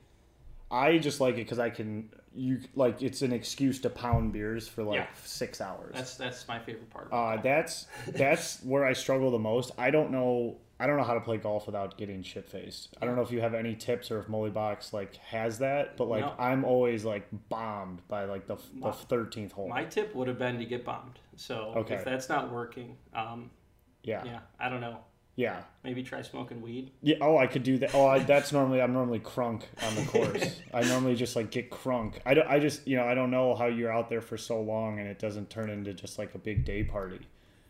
[0.70, 2.10] I just like it because I can.
[2.38, 5.06] You like it's an excuse to pound beers for like Yeah.
[5.24, 5.94] six hours.
[5.94, 7.08] That's that's my favorite part.
[7.10, 9.70] Uh, that's that's where I struggle the most.
[9.78, 10.58] I don't know.
[10.78, 12.94] I don't know how to play golf without getting shit faced.
[13.00, 16.08] I don't know if you have any tips or if Mullybox like has that, but
[16.08, 16.34] like No.
[16.38, 19.68] I'm always like bombed by like the the thirteenth hole.
[19.68, 21.18] my tip would have been to get bombed.
[21.36, 21.94] So Okay.
[21.94, 23.50] if that's not working, um,
[24.02, 24.98] yeah, yeah, I don't know.
[25.34, 26.90] yeah, Maybe try smoking weed.
[27.02, 27.16] yeah.
[27.20, 27.94] Oh, I could do that.
[27.94, 30.60] Oh, I, that's normally I'm normally crunk on the course.
[30.74, 32.14] I normally just like get crunk.
[32.26, 32.48] I don't.
[32.48, 35.08] I just you know I don't know how you're out there for so long and
[35.08, 37.20] it doesn't turn into just like a big day party.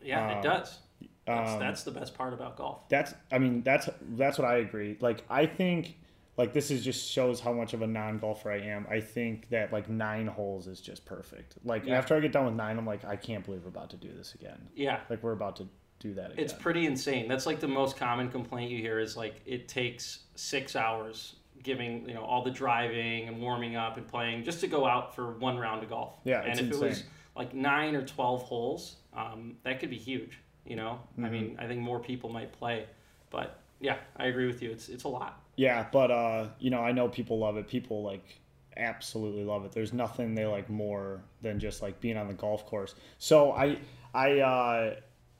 [0.02, 0.78] Yeah, Um, it does.
[1.26, 2.88] That's, um, that's the best part about golf.
[2.88, 5.96] that's i mean that's that's what i agree like i think
[6.36, 9.72] like this is just shows how much of a non-golfer i am i think that
[9.72, 11.98] like nine holes is just perfect like Yeah.
[11.98, 14.08] after i get done with nine i'm like i can't believe we're about to do
[14.16, 17.26] this again Yeah, like we're about to do that again it's pretty insane.
[17.26, 22.06] That's like the most common complaint you hear is like it takes six hours giving
[22.06, 25.32] you know all the driving and warming up and playing just to go out for
[25.38, 26.12] one round of golf.
[26.24, 27.04] Yeah, and it's if it was insane.
[27.34, 30.38] like nine or twelve holes, um, that could be huge.
[30.66, 31.24] You know, Mm-hmm.
[31.24, 32.86] I mean, I think more people might play,
[33.30, 34.70] but yeah, I agree with you.
[34.70, 35.40] It's it's a lot.
[35.56, 38.40] yeah but uh you know i know people love it people like
[38.76, 42.66] absolutely love it there's nothing they like more than just like being on the golf
[42.66, 43.78] course so i
[44.12, 44.94] i uh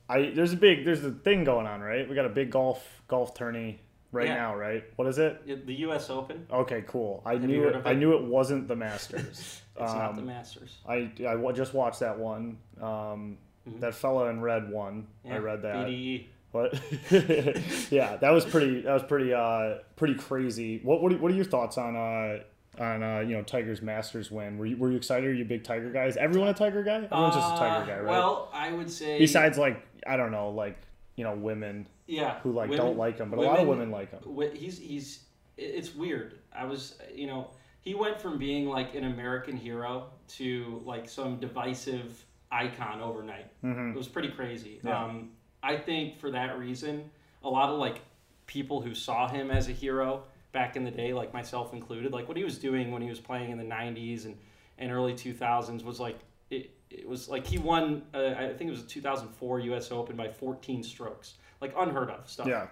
[0.09, 2.83] i there's a big there's a thing going on right we got a big golf
[3.07, 3.79] golf tourney
[4.11, 4.35] right Yeah.
[4.35, 6.09] now right what is it It- The U.S.
[6.09, 7.21] Open, Okay, cool.
[7.25, 9.61] I you knew heard it, I knew it wasn't the Masters.
[9.79, 10.77] it's not the Um, Masters.
[10.87, 12.57] I I just watched that one.
[12.81, 13.37] Um,
[13.79, 15.07] That fella in red won.
[15.25, 15.31] I Mm-hmm.
[15.31, 15.39] Yeah, E.
[15.39, 15.75] read that.
[15.87, 16.25] BDE.
[16.53, 16.81] But
[17.91, 18.81] yeah, that was pretty.
[18.81, 19.33] That was pretty.
[19.33, 20.79] Uh, pretty crazy.
[20.83, 22.39] What what are, what are your thoughts on uh
[22.81, 24.57] on uh you know Tiger's Masters win?
[24.57, 25.27] Were you were you excited?
[25.29, 26.15] Are you big Tiger guys?
[26.17, 27.03] Everyone a Tiger guy?
[27.03, 28.11] Everyone's just a Tiger Uh, guy, right?
[28.11, 30.77] Well, I would say Besides like I don't know like
[31.15, 33.91] you know women yeah, who like women- don't like him, but a lot of women
[33.91, 34.21] like him.
[34.55, 35.23] He's he's
[35.57, 36.35] it's weird.
[36.55, 37.49] I was you know
[37.81, 43.47] he went from being like an American hero to like some divisive icon overnight.
[43.91, 44.79] It was pretty crazy.
[44.83, 45.03] Yeah.
[45.03, 45.31] Um,
[45.63, 47.09] I think for that reason,
[47.43, 48.01] a lot of like
[48.45, 52.27] people who saw him as a hero back in the day, like myself included, like
[52.27, 54.37] what he was doing when he was playing in the '90s and,
[54.77, 56.71] and early 2000s was like it.
[56.89, 58.03] It was like he won.
[58.13, 59.91] Uh, I think it was a 2004 U.S.
[59.91, 62.47] Open by 14 strokes, like unheard of stuff.
[62.47, 62.67] Yeah.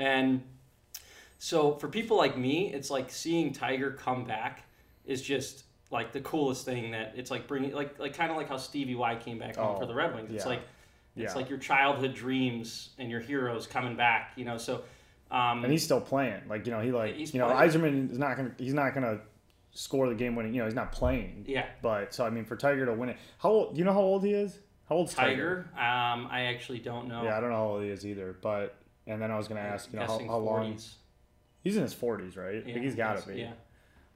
[0.00, 0.42] And
[1.38, 4.64] so for people like me, it's like seeing Tiger come back
[5.04, 8.48] is just like the coolest thing that it's like bringing like like kind of like
[8.48, 10.30] how Stevie Y came back home Oh, for the Red Wings.
[10.32, 10.50] It's yeah.
[10.50, 10.60] like
[11.16, 11.34] it's Yeah.
[11.34, 14.56] like your childhood dreams and your heroes coming back, you know.
[14.58, 14.82] So
[15.30, 16.42] um and he's still playing.
[16.48, 17.48] Like you know, he like He's you know.
[17.48, 19.20] Yzerman is not gonna he's not gonna
[19.72, 20.52] score the game winning.
[20.54, 21.44] You know, he's not playing.
[21.48, 23.74] yeah, But so I mean, for Tiger to win it, how old?
[23.74, 24.58] Do you know how old he is?
[24.88, 25.68] How old's Tiger?
[25.72, 25.80] Tiger.
[25.80, 27.22] Um, I actually don't know.
[27.22, 28.36] Yeah, I don't know how old he is either.
[28.42, 28.74] But
[29.06, 30.74] and then I was gonna ask, you know, how, how long?
[30.74, 30.94] 40s.
[31.62, 32.56] He's in his forties, right?
[32.66, 33.40] Yeah, think he's got to be.
[33.40, 33.52] Yeah,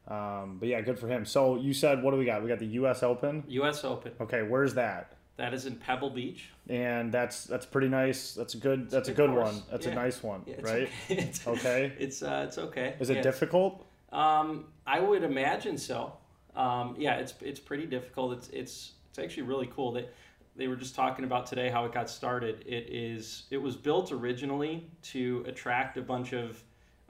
[0.07, 1.25] Um, but yeah, good for him.
[1.25, 2.43] So you said, what do we got?
[2.43, 3.03] We got the U.S.
[3.03, 3.45] Open.
[3.49, 3.85] U.S.
[3.85, 4.13] Open.
[4.21, 5.17] Okay, where's that?
[5.37, 6.51] That is in Pebble Beach.
[6.69, 8.35] And that's that's pretty nice.
[8.35, 8.91] That's a good.
[8.91, 9.53] That's a good course.
[9.55, 9.63] one.
[9.71, 10.83] That's a nice one, Yeah, it's right?
[10.83, 10.93] Okay.
[11.09, 11.93] It's, Okay.
[11.99, 12.95] It's uh, it's okay.
[13.01, 13.23] Is it Yeah.
[13.23, 13.85] difficult?
[14.13, 16.13] Um, I would imagine so.
[16.55, 18.35] Um, yeah, it's it's pretty difficult.
[18.35, 19.91] It's it's it's actually really cool.
[19.93, 20.07] They
[20.55, 22.63] they were just talking about today how it got started.
[22.65, 26.63] It is it was built originally to attract a bunch of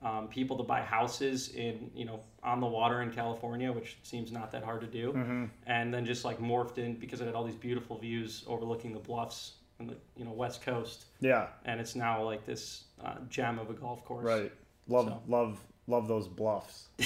[0.05, 4.31] um, people to buy houses in you know on the water in California, which seems
[4.31, 5.45] not that hard to do, Mm-hmm.
[5.67, 9.01] and then just like morphed in because it had all these beautiful views overlooking the
[9.01, 11.49] bluffs and the you know west coast, Yeah.
[11.65, 14.25] and it's now like this uh, gem of a golf course.
[14.25, 14.53] Right.
[14.89, 15.23] Love So.
[15.27, 16.89] love love those bluffs.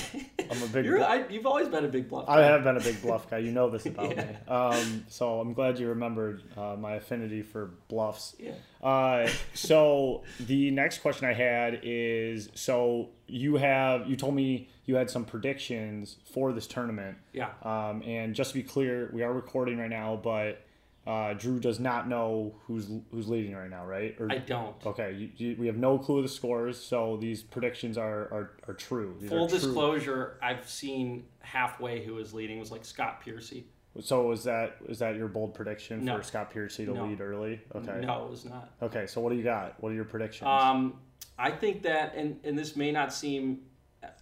[0.51, 0.85] I'm a big.
[0.85, 2.25] You're, blu- I, you've always been a big bluff.
[2.29, 3.39] I have been a big bluff guy.
[3.39, 4.25] You know this about Yeah.
[4.25, 4.37] me.
[4.49, 8.37] Um, so I'm glad you remembered uh, my affinity for bluffs.
[8.39, 8.53] Yeah.
[8.83, 14.97] Uh, so the next question I had is: so you have you told me you
[14.97, 17.19] had some predictions for this tournament.
[17.33, 17.51] Yeah.
[17.63, 20.63] Um, and just to be clear, we are recording right now, but
[21.09, 24.15] uh, Drew does not know who's who's leading right now, right?
[24.21, 24.77] Or, I don't.
[24.85, 28.51] Okay, you, you, we have no clue of the scores, so these predictions are are,
[28.69, 29.17] are true.
[29.19, 29.59] These Full are true.
[29.59, 33.65] disclosure, I've seen halfway who was leading was like Scott Piercy.
[34.01, 36.19] So is that is that your bold prediction No.
[36.19, 37.07] for Scott Piercy to No.
[37.07, 37.63] lead early?
[37.75, 38.05] Okay.
[38.05, 38.71] No, it was not.
[38.83, 39.07] Okay.
[39.07, 39.83] So what do you got?
[39.83, 40.47] What are your predictions?
[40.47, 41.01] Um,
[41.39, 43.61] I think that, and, and this may not seem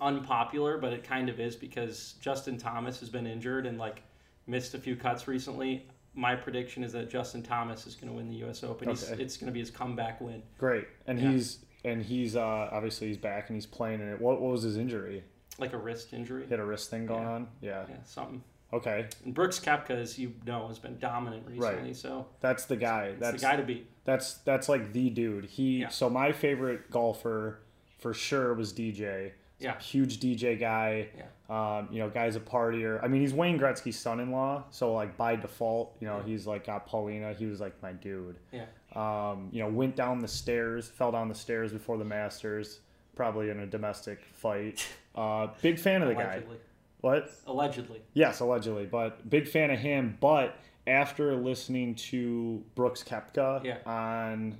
[0.00, 4.02] unpopular, but it kind of is because Justin Thomas has been injured and like
[4.46, 5.86] missed a few cuts recently.
[6.16, 8.64] My prediction is that Justin Thomas is going to win the U.S.
[8.64, 8.88] Open.
[8.88, 9.22] He's, Okay.
[9.22, 10.42] it's going to be his comeback win.
[10.58, 10.88] Great.
[11.06, 11.30] And Yeah.
[11.30, 14.20] he's and he's uh, obviously he's back and he's playing in it.
[14.20, 15.22] What, what was his injury?
[15.58, 16.44] Like a wrist injury.
[16.44, 17.30] He had a wrist thing going Yeah.
[17.30, 17.48] on.
[17.60, 17.84] Yeah.
[17.88, 18.42] Yeah, something.
[18.72, 19.06] Okay.
[19.24, 21.88] And Brooks Koepka, as you know, has been dominant recently.
[21.88, 21.96] Right.
[21.96, 23.14] So That's the guy.
[23.20, 23.88] That's the guy to beat.
[24.04, 25.44] That's that's like the dude.
[25.44, 25.88] He Yeah.
[25.88, 27.60] so my favorite golfer
[27.98, 29.32] for sure was DJ.
[29.60, 29.78] Yeah.
[29.78, 31.08] Huge DJ guy.
[31.16, 31.24] Yeah.
[31.48, 33.02] Um, you know, guy's a partier.
[33.04, 36.86] I mean, he's Wayne Gretzky's son-in-law, so like by default, you know, he's like got
[36.86, 37.32] Paulina.
[37.34, 38.38] He was like my dude.
[38.52, 38.64] Yeah.
[38.94, 42.80] Um, you know, went down the stairs, fell down the stairs before the Masters,
[43.14, 44.86] probably in a domestic fight.
[45.16, 46.24] Uh, big fan of the guy.
[46.24, 46.56] Allegedly.
[47.00, 47.30] What?
[47.46, 48.02] Allegedly.
[48.12, 50.18] Yes, allegedly, but big fan of him.
[50.20, 53.78] But after listening to Brooks Koepka Yeah.
[53.86, 54.58] on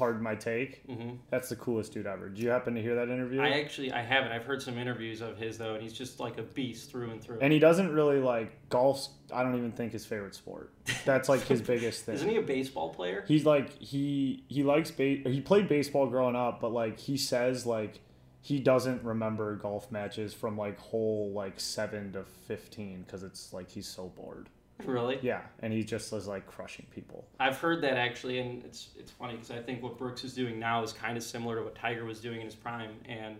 [0.00, 2.30] Pardon My Take, hmm that's the coolest dude ever.
[2.30, 3.38] Do you happen to hear that interview?
[3.42, 4.32] I actually I haven't.
[4.32, 7.22] I've heard some interviews of his though, and he's just like a beast through and
[7.22, 7.38] through.
[7.42, 9.06] and he doesn't really like golf.
[9.30, 10.72] I don't even think his favorite sport.
[11.04, 12.14] That's like his biggest thing.
[12.14, 13.26] Isn't he a baseball player?
[13.28, 17.66] He's like he he likes ba- he played baseball growing up, but like he says
[17.66, 18.00] like
[18.40, 23.70] he doesn't remember golf matches from like hole like seven to fifteen because it's like
[23.70, 24.48] he's so bored.
[24.86, 25.18] Really?
[25.22, 27.26] Yeah, and he just is like crushing people.
[27.38, 30.58] I've heard that actually, and it's it's funny because I think what Brooks is doing
[30.58, 32.90] now is kind of similar to what Tiger was doing in his prime.
[33.06, 33.36] And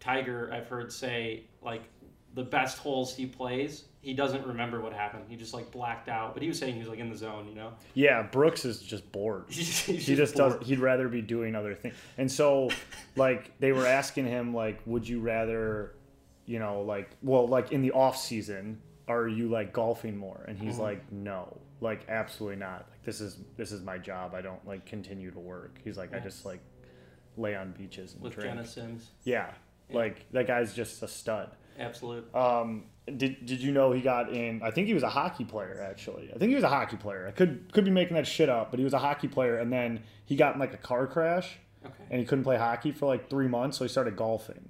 [0.00, 1.82] Tiger, I've heard say like
[2.34, 5.24] the best holes he plays, he doesn't remember what happened.
[5.28, 6.34] He just like blacked out.
[6.34, 7.72] But he was saying he was like in the zone, you know.
[7.94, 9.44] Yeah, Brooks is just bored.
[9.48, 10.60] He's, He just bored.
[10.60, 10.68] does.
[10.68, 11.94] He'd rather be doing other things.
[12.16, 12.70] And so,
[13.16, 15.94] like, they were asking him, like, would you rather,
[16.46, 20.44] you know, like, well, like in the off season, are you like golfing more?
[20.46, 20.80] And he's Mhm.
[20.82, 22.86] like, no, like, absolutely not.
[22.90, 24.34] Like, this is this is my job.
[24.34, 25.78] I don't like continue to work.
[25.82, 26.60] He's like, I just like
[27.36, 28.50] lay on beaches and with drink.
[28.50, 29.10] Jena Sims.
[29.24, 29.50] Yeah,
[29.88, 29.96] Yeah.
[29.96, 31.50] like that guy's just a stud.
[31.78, 32.34] Absolute.
[32.34, 34.60] Um, did did you know he got in?
[34.62, 36.30] I think he was a hockey player actually.
[36.34, 37.26] I think he was a hockey player.
[37.28, 39.72] I could could be making that shit up, but he was a hockey player, and
[39.72, 41.94] then he got in like a car crash, Okay.
[42.10, 44.68] and he couldn't play hockey for like three months, so he started golfing.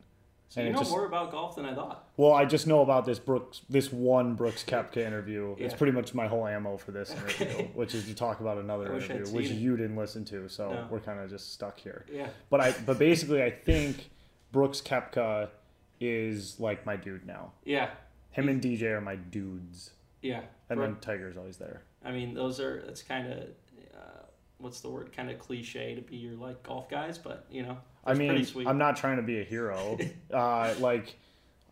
[0.51, 2.09] So and you know just- more about golf than I thought.
[2.17, 5.55] Well, I just know about this Brooks, this one Brooks Koepka interview.
[5.59, 8.91] It's pretty much my whole ammo for this interview, which is to talk about another
[8.91, 9.55] I wish I'd interview, which it.
[9.55, 10.49] you didn't listen to.
[10.49, 10.87] So No.
[10.91, 12.07] we're kind of just stuck here.
[12.11, 12.29] Yeah.
[12.51, 14.09] But I, but basically, I think
[14.51, 15.51] Brooks Koepka
[16.01, 17.53] is like my dude now.
[17.65, 17.91] Yeah.
[18.31, 19.91] Him and DJ are my dudes,
[20.23, 20.41] Yeah.
[20.71, 21.83] and Brooke- then Tiger's always there.
[22.05, 23.39] I mean, those are that's kind of
[23.95, 24.23] uh,
[24.59, 25.13] what's the word?
[25.13, 27.79] Kind of cliche to be your like golf guys, but you know,
[28.09, 28.47] I mean.
[28.67, 29.99] I'm not trying to be a hero.
[30.33, 31.17] uh, like,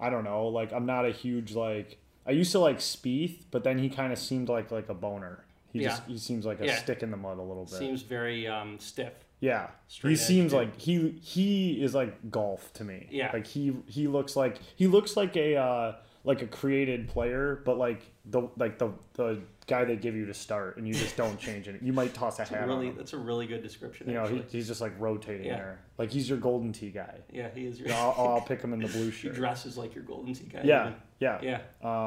[0.01, 0.49] I don't know.
[0.49, 1.99] Like, I'm not a huge like.
[2.27, 5.45] I used to like Spieth, but then he kind of seemed like like a boner.
[5.73, 6.77] He just he seems like a Yeah.
[6.77, 7.75] stick in the mud a little bit.
[7.75, 9.13] Seems very um, stiff.
[9.41, 10.59] yeah, straight he seems yeah.
[10.61, 13.07] like he he is like golf to me.
[13.11, 13.31] Yeah.
[13.33, 15.95] like he he looks like he looks like a uh,
[16.27, 20.35] like a created player, but like the like the the guy they give you to
[20.35, 21.81] start, and you just don't change it.
[21.81, 24.09] You might toss a a hat on really, that's a really good description.
[24.09, 25.57] You know, he, he's just like rotating Yeah.
[25.57, 25.79] there.
[25.97, 27.15] Like he's your golden tee guy.
[27.33, 27.91] yeah, he is your.
[27.95, 29.33] I'll, I'll pick him in the blue shirt.
[29.33, 30.61] he dresses like your golden tee guy.
[30.65, 31.61] Yeah, yeah, Yeah.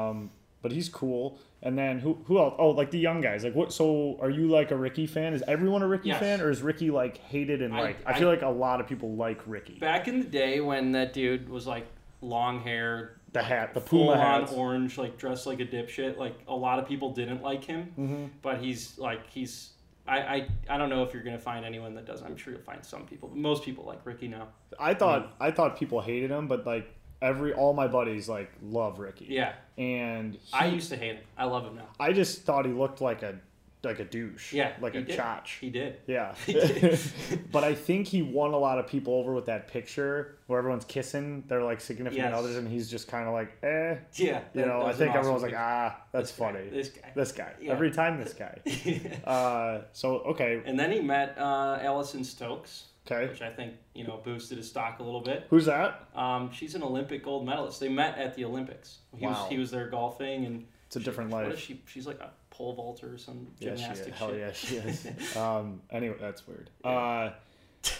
[0.08, 0.30] Um,
[0.62, 1.38] but he's cool.
[1.62, 2.54] And then who who else?
[2.58, 3.42] Oh, like the young guys.
[3.44, 3.72] Like what?
[3.72, 5.32] So are you like a Rickie fan?
[5.32, 6.20] Is everyone a Rickie Yes.
[6.20, 8.06] fan, or is Rickie like hated and I- liked?
[8.06, 9.78] I, I- feel like a lot of people like Rickie.
[9.78, 11.86] Back in the day when that dude was like
[12.22, 16.16] long hair, The hat, the Puma on orange, like dressed like a dipshit.
[16.16, 18.24] Like a lot of people didn't like him, Mm-hmm.
[18.42, 19.70] but he's like he's.
[20.08, 22.26] I, I, I don't know if you're gonna find anyone that doesn't.
[22.26, 24.48] I'm sure you'll find some people, but most people like Rickie now.
[24.80, 28.98] I thought I thought people hated him, but like every all my buddies like love
[28.98, 29.26] Rickie.
[29.28, 31.24] Yeah, And he, I used to hate him.
[31.38, 31.86] I love him now.
[32.00, 33.38] I just thought he looked like a
[33.82, 34.52] like a douche.
[34.52, 35.18] Yeah, Like a did.
[35.18, 35.58] chotch.
[35.60, 35.96] He did.
[36.06, 36.34] Yeah.
[36.46, 36.98] He did.
[37.52, 40.84] but I think he won a lot of people over with that picture where everyone's
[40.84, 42.38] kissing their like significant Yes.
[42.38, 43.96] others and he's just kind of like, eh.
[44.14, 46.44] Yeah, You that- know, that I think an everyone's awesome like, ah, that's This guy,
[46.52, 46.68] funny.
[46.68, 47.10] This guy.
[47.14, 47.52] This guy.
[47.60, 47.72] Yeah.
[47.72, 48.58] Every time this guy.
[49.24, 50.62] Uh, so, okay.
[50.66, 53.28] and then he met uh, Allison Stokoe, Okay.
[53.28, 55.46] which I think you know boosted his stock a little bit.
[55.50, 56.06] Who's that?
[56.14, 57.80] Um, she's an Olympic gold medalist.
[57.80, 58.98] They met at the Olympics.
[59.16, 59.32] He Wow.
[59.32, 61.54] was he was there golfing, and It's a different what life.
[61.54, 61.80] is she?
[61.86, 64.18] She's like a pole vaulter or some Yeah, gymnastic is.
[64.18, 65.36] Hell yeah, she is.
[65.36, 66.68] um, anyway, that's weird.
[66.84, 67.30] Uh,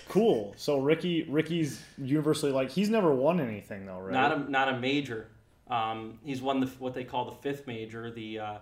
[0.08, 0.52] cool.
[0.58, 4.12] So Rickie, Rickie's universally like he's never won anything though, right?
[4.12, 5.28] Not a not a major.
[5.68, 8.54] Um, he's won the what they call the fifth major, the uh,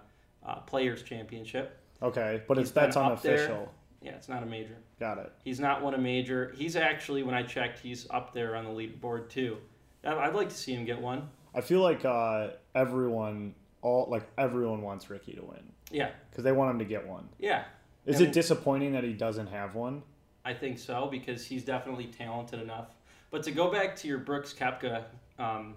[0.46, 1.76] uh, Players Championship.
[2.00, 3.72] okay, but it's that's unofficial.
[4.00, 4.76] Yeah, it's not a major.
[5.00, 5.32] Got it.
[5.42, 6.54] He's not won a major.
[6.56, 9.56] He's actually, when I checked, he's up there on the leaderboard too.
[10.04, 11.28] I'd like to see him get one.
[11.52, 16.52] I feel like uh, everyone all like everyone wants Rickie to win Yeah, because they
[16.52, 17.28] want him to get one.
[17.38, 17.64] yeah.
[18.06, 20.02] Is I it disappointing that he doesn't have one?
[20.44, 22.86] I think so because he's definitely talented enough.
[23.30, 25.04] But to go back to your Brooks Koepka,
[25.38, 25.74] um,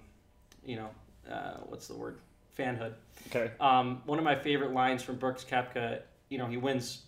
[0.65, 0.89] you know,
[1.29, 2.19] uh, what's the word?
[2.57, 2.93] Fanhood.
[3.27, 3.51] Okay.
[3.59, 7.03] Um, one of my favorite lines from Brooks Koepka, you know, he wins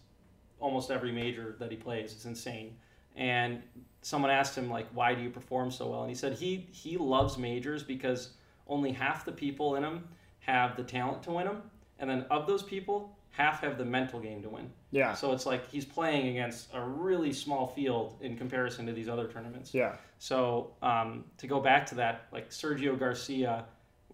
[0.60, 2.12] almost every major that he plays.
[2.12, 2.76] It's insane.
[3.16, 3.62] And
[4.02, 6.98] someone asked him like, "Why do you perform so well?" And he said he he
[6.98, 8.32] loves majors because
[8.68, 10.08] only half the people in them
[10.40, 11.62] have the talent to win them,
[12.00, 14.70] and then of those people, half have the mental game to win.
[14.92, 15.14] Yeah.
[15.14, 19.28] So it's like he's playing against a really small field in comparison to these other
[19.28, 19.74] tournaments.
[19.74, 19.96] Yeah.
[20.20, 23.66] So um, to go back to that, like Sergio Garcia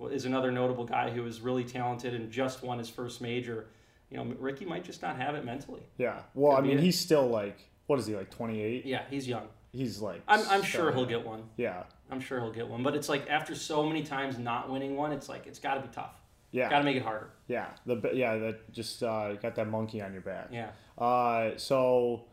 [0.09, 3.67] is another notable guy who is really talented and just won his first major.
[4.09, 5.83] You know, Rickie might just not have it mentally.
[5.97, 6.19] Yeah.
[6.33, 6.83] Well, I Could be mean, it.
[6.83, 8.85] he's still like, what is he like, 28?
[8.85, 9.47] Yeah, he's young.
[9.71, 10.23] He's like.
[10.27, 11.43] I'm, I'm sure he'll get one.
[11.57, 11.83] Yeah.
[12.09, 12.81] I'm sure he'll get one.
[12.81, 15.81] But it's like after so many times not winning one, it's like it's got to
[15.81, 16.15] be tough.
[16.51, 16.69] Yeah.
[16.69, 17.29] Got to make it harder.
[17.47, 17.67] Yeah.
[17.85, 20.49] The yeah that just uh, got that monkey on your back.
[20.51, 20.69] Yeah.
[20.97, 22.23] Uh, so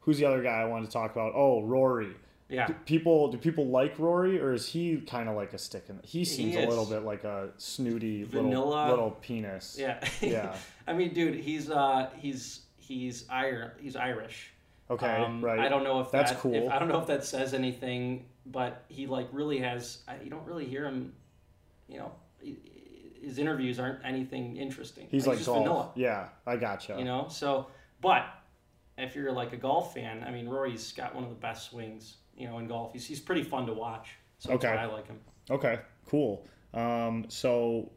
[0.00, 1.32] who's the other guy I wanted to talk about?
[1.34, 2.14] Oh, Rory.
[2.48, 2.66] Yeah.
[2.66, 5.96] Do people do people like Rory or is he kind of like a stick in?
[5.96, 8.64] The, he seems a little bit like a snooty Vanilla.
[8.64, 9.76] little little penis.
[9.78, 9.98] Yeah.
[10.20, 10.54] Yeah.
[10.86, 14.50] I mean, dude, he's uh he's he's Ir- he's Irish.
[14.90, 15.06] Okay.
[15.06, 15.58] Um, right.
[15.58, 16.54] I don't know if That's that, cool.
[16.54, 19.98] If, I don't know if that says anything, but he like really has.
[20.06, 21.14] I, you don't really hear him.
[21.88, 22.12] You know,
[22.42, 22.58] he-
[23.24, 25.06] his interviews aren't anything interesting.
[25.10, 25.58] He's like just golf.
[25.58, 25.90] vanilla.
[25.96, 26.96] Yeah, I gotcha.
[26.98, 27.66] You know, so
[28.00, 28.24] but
[28.98, 32.16] if you're like a golf fan, I mean, Rory's got one of the best swings.
[32.36, 34.10] You know, in golf, he's he's pretty fun to watch.
[34.38, 34.74] So that's Okay.
[34.74, 35.18] why I like him.
[35.50, 35.78] Okay.
[36.06, 36.46] Cool.
[36.74, 37.90] Um, so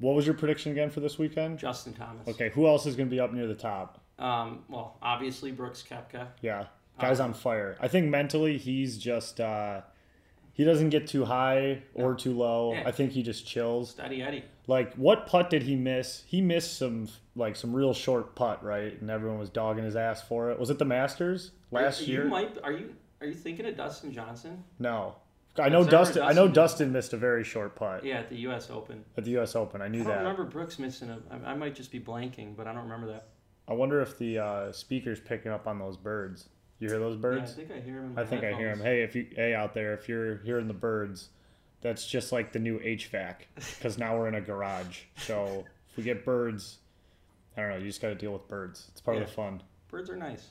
[0.00, 1.58] what was your prediction again for this weekend?
[1.58, 2.26] Justin Thomas.
[2.28, 2.50] Okay.
[2.50, 4.00] Who else is going to be up near the top?
[4.18, 6.28] Um, well, obviously Brooks Koepka.
[6.40, 6.66] Yeah.
[7.00, 7.76] Guy's on fire.
[7.80, 9.80] I think mentally he's just uh
[10.54, 12.72] he doesn't get too high or too low.
[12.74, 12.84] Yeah.
[12.86, 13.90] I think he just chills.
[13.90, 14.44] Steady Eddie.
[14.66, 16.22] Like what putt did he miss?
[16.26, 18.98] He missed some like some real short putt, right?
[19.00, 20.58] And everyone was dogging his ass for it.
[20.58, 22.24] Was it the Masters last Are- year?
[22.24, 22.58] You might.
[22.62, 24.62] Are you are you thinking of Dustin Johnson?
[24.78, 25.16] No.
[25.58, 28.30] I know where Dustin, I know Dustin- Dustin missed a very short putt Yeah, at
[28.30, 28.70] the U.S.
[28.70, 29.04] Open.
[29.18, 29.82] at the US Open.
[29.82, 30.06] I knew that.
[30.10, 30.30] I don't that.
[30.30, 31.18] remember Brooks missing a.
[31.30, 33.28] I, I might just be blanking, but I don't remember that.
[33.68, 36.48] I wonder if the uh, speaker's picking up on those birds.
[36.78, 37.52] You hear those Yeah, I birds?
[37.54, 38.02] think I hear.
[38.02, 38.80] In I think I hear them.
[38.80, 41.28] Hey, if you hey out there, if you're hearing the birds,
[41.82, 45.00] that's just like the new HVAC because now we're in a garage.
[45.16, 46.78] So if we get birds,
[47.56, 47.76] I don't know.
[47.76, 48.86] You just got to deal with birds.
[48.92, 49.62] It's part of the fun.
[49.88, 50.48] Birds are nice.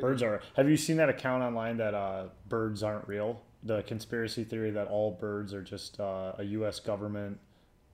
[0.00, 0.40] Birds are.
[0.56, 3.42] Have you seen that account online that uh, birds aren't real?
[3.64, 6.80] The conspiracy theory that all birds are just uh, a U.S.
[6.80, 7.38] government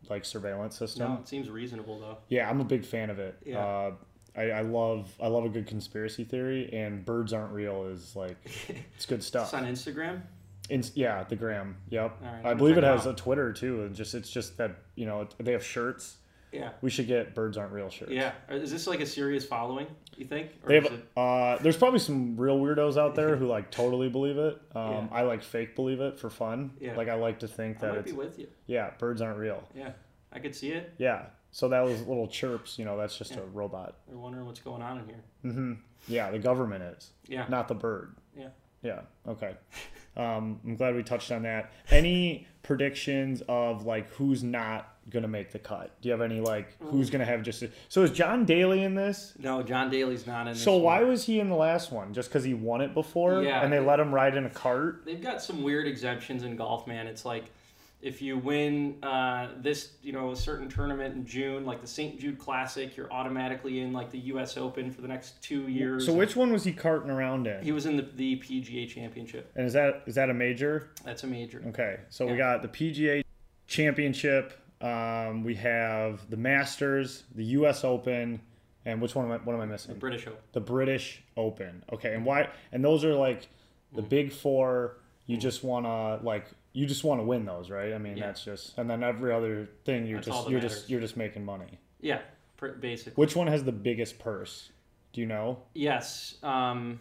[0.09, 1.12] like surveillance system.
[1.14, 2.18] No, it seems reasonable though.
[2.28, 3.36] Yeah, I'm a big fan of it.
[3.45, 3.59] Yeah.
[3.59, 3.93] Uh,
[4.36, 8.36] I, I love I love a good conspiracy theory, and birds aren't real is like
[8.97, 9.53] it's good stuff.
[9.53, 10.22] It's on Instagram.
[10.71, 11.77] In, yeah, the gram.
[11.91, 12.18] Yep.
[12.23, 13.14] Right, I believe it has it a.
[13.14, 16.16] Twitter too, and just it's just that you know they have shirts.
[16.53, 16.71] Yeah.
[16.81, 18.11] We should get birds aren't real shirts.
[18.11, 18.33] Yeah.
[18.49, 19.87] Is this like a serious following?
[20.16, 20.51] You think?
[20.64, 20.93] Or They is have.
[20.99, 24.61] it, Uh, there's probably some real weirdos out there who like totally believe it.
[24.75, 25.07] Um, Yeah.
[25.12, 26.73] I like fake believe it for fun.
[26.81, 26.97] Yeah.
[26.97, 28.49] Like I like to think I that might it's be with you.
[28.66, 29.62] yeah, birds aren't real.
[29.77, 29.93] Yeah.
[30.33, 30.93] I could see it.
[30.99, 31.27] Yeah.
[31.53, 32.81] So that was little chirps.
[32.81, 33.43] You know, that's just Yeah.
[33.43, 33.99] a robot.
[34.09, 35.23] They're wondering what's going on in here.
[35.45, 35.73] Mm-hmm.
[36.09, 37.11] Yeah, the government is.
[37.29, 37.47] Yeah.
[37.49, 38.16] not the bird.
[38.37, 38.49] Yeah.
[38.83, 39.03] Yeah.
[39.29, 39.55] Okay.
[40.17, 41.73] Um, I'm glad we touched on that.
[41.91, 45.91] Any predictions of like who's not gonna make the cut?
[46.01, 47.63] Do you have any like who's gonna have just?
[47.63, 49.35] A, so is John Daly in this?
[49.39, 50.63] No, John Daly's not in this.
[50.63, 51.11] So why one.
[51.11, 52.13] was he in the last one?
[52.13, 53.63] Just because he won it before, Yeah.
[53.63, 55.03] and they let him ride in a cart?
[55.05, 57.07] they've got some weird exemptions in golf, man.
[57.07, 57.45] It's like
[58.03, 62.19] if you win uh, this, you know, a certain tournament in June, like the St.
[62.19, 64.57] Jude Classic, you're automatically in like the U.S.
[64.57, 66.07] Open for the next two years.
[66.07, 67.63] So which one was he carting around in?
[67.63, 69.53] He was in the, the PGA Championship.
[69.55, 70.91] And is that is that a major?
[71.05, 71.63] That's a major.
[71.69, 73.23] Okay, so we got the PGA
[73.67, 74.59] Championship.
[74.81, 77.85] Um, we have the Masters, the U.S.
[77.85, 78.41] Open,
[78.87, 79.37] and which one am I?
[79.37, 79.93] What am I missing?
[79.93, 80.39] The British Open.
[80.53, 81.85] the British Open.
[81.93, 82.49] Okay, and why?
[82.73, 83.49] And those are like
[83.95, 84.97] the big four.
[85.27, 87.93] You just wanna like you just want to win those, right?
[87.93, 88.27] I mean, Yeah.
[88.27, 90.79] that's just and then every other thing you're That's just you're matters.
[90.79, 91.79] just you're just making money.
[92.01, 92.21] Yeah,
[92.57, 93.14] pr- basically.
[93.21, 94.71] Which one has the biggest purse?
[95.12, 95.59] Do you know?
[95.75, 96.37] Yes.
[96.43, 97.01] Um,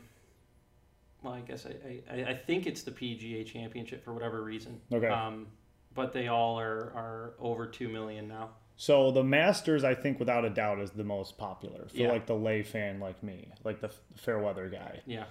[1.21, 4.79] well, I guess I, I, I think it's the PGA Championship for whatever reason.
[4.91, 5.07] Okay.
[5.07, 5.47] Um,
[5.93, 8.49] but they all are, are over two million now.
[8.77, 12.09] So the Masters, I think, without a doubt, is the most popular for Yeah.
[12.11, 15.01] like the lay fan like me, like the fair weather guy.
[15.05, 15.25] Yeah.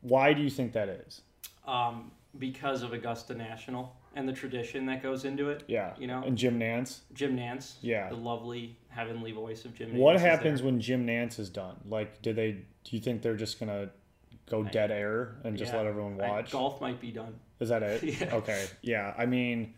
[0.00, 1.20] Why do you think that is?
[1.66, 5.64] Um, because of Augusta National and the tradition that goes into it.
[5.66, 6.22] Yeah, You know?
[6.24, 7.00] and Jim Nantz.
[7.12, 7.74] Jim Nantz.
[7.80, 8.08] Yeah.
[8.08, 9.98] The lovely heavenly voice of Jim Nantz.
[9.98, 11.76] What happens when Jim Nantz is done?
[11.88, 12.52] Like, do they?
[12.52, 13.90] Do you think they're just gonna
[14.50, 15.78] go dead air and just Yeah.
[15.78, 16.50] let everyone I- watch?
[16.52, 17.34] golf might be done.
[17.60, 18.02] Is that it?
[18.20, 18.34] Yeah.
[18.36, 18.66] Okay.
[18.82, 19.14] Yeah.
[19.16, 19.74] I mean,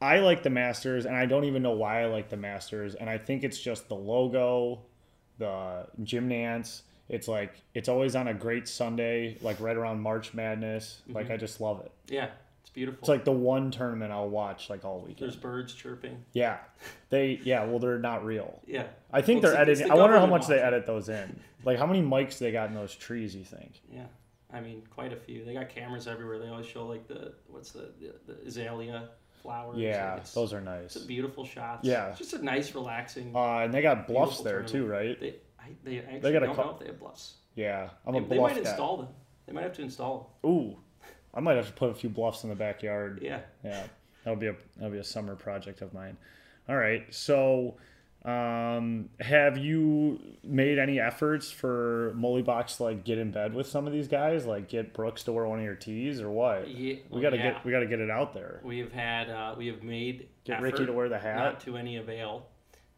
[0.00, 2.94] I like the Masters, and I don't even know why I like the Masters.
[2.94, 4.80] And I think it's just the logo,
[5.38, 6.82] the Jim Nantz.
[7.08, 11.00] It's like it's always on a great Sunday, like right around March Madness.
[11.08, 11.92] Like I just love it.
[12.08, 12.28] Yeah,
[12.62, 12.98] it's beautiful.
[13.00, 15.18] It's like the one tournament I'll watch like all weekend.
[15.18, 16.24] There's birds chirping.
[16.32, 16.58] Yeah,
[17.10, 17.64] they yeah.
[17.64, 18.60] Well, they're not real.
[18.66, 18.84] Yeah.
[19.12, 19.88] I think Well, they're it's the- it's editing.
[19.88, 21.38] the I wonder how much they edit those in.
[21.64, 23.34] Like how many mics they got in those trees?
[23.36, 23.80] You think?
[23.92, 24.04] Yeah.
[24.52, 25.44] I mean, quite a few.
[25.44, 26.38] They got cameras everywhere.
[26.38, 29.08] They always show like the what's the the, the azalea
[29.42, 29.76] flowers.
[29.78, 30.96] Yeah, Like, those are nice.
[30.96, 31.86] it's a beautiful shots.
[31.86, 32.08] Yeah.
[32.08, 33.32] It's just a nice, relaxing.
[33.36, 35.20] Uh, and they got bluffs there too, right?
[35.20, 35.34] They,
[35.64, 37.34] I, they actually a don't cou- know if they have bluffs.
[37.54, 38.60] Yeah, I'm They, a they might guy.
[38.60, 39.08] install them.
[39.46, 40.76] They might have to install Ooh,
[41.34, 43.20] I might have to put a few bluffs in the backyard.
[43.22, 43.40] Yeah.
[43.64, 43.84] Yeah,
[44.24, 46.16] that'll be a that'll be a summer project of mine.
[46.68, 47.76] All right, so
[48.24, 53.86] um, have you made any efforts for Mullybox to like get in bed with some
[53.86, 56.68] of these guys, like get Brooks to wear one of your tees or what?
[56.68, 57.52] Yeah, we gotta yeah.
[57.52, 58.60] get we gotta get it out there.
[58.64, 61.36] We have had uh, we have made Get Rickie to wear the hat?
[61.36, 62.46] not to any avail.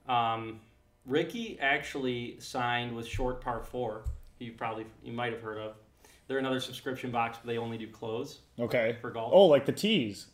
[0.09, 0.61] Um,
[1.07, 4.05] Rickie actually signed with Short Par Four.
[4.39, 5.75] You probably you might have heard of.
[6.29, 8.97] They're another subscription box, but they only do clothes Okay.
[9.01, 9.31] for golf.
[9.33, 10.27] Oh, like the tees.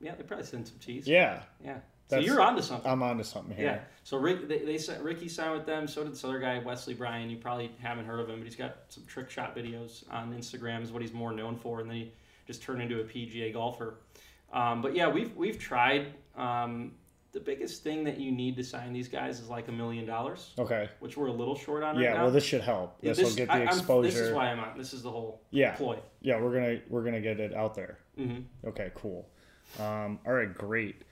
[0.00, 1.06] Yeah, they probably send some tees.
[1.06, 1.78] Yeah, yeah.
[2.10, 2.90] So you're onto something.
[2.90, 3.64] I'm onto something here.
[3.66, 3.80] yeah.
[4.02, 5.86] So Rick, they, they sent Rickie signed with them.
[5.88, 7.30] So did this other guy, Wesley Bryan.
[7.30, 10.82] You probably haven't heard of him, but he's got some trick shot videos on Instagram.
[10.82, 12.12] Is what he's more known for, and then he
[12.46, 13.94] just turned into a PGA golfer.
[14.52, 16.08] Um, but yeah, we've we've tried.
[16.36, 16.92] Um,
[17.34, 20.54] the biggest thing that you need to sign these guys is like a million dollars,
[20.58, 20.88] Okay.
[21.00, 22.22] which we're a little short on right Yeah.
[22.22, 22.96] Well, this should help.
[23.02, 24.08] Yeah, This will get the I- exposure.
[24.10, 24.78] this is why I'm on.
[24.78, 25.74] This is the whole Yeah.
[25.74, 25.98] ploy.
[26.22, 27.98] Yeah, we're gonna we're gonna get it out there.
[28.16, 29.28] hmm Okay, cool.
[29.78, 31.02] Um, all right, great.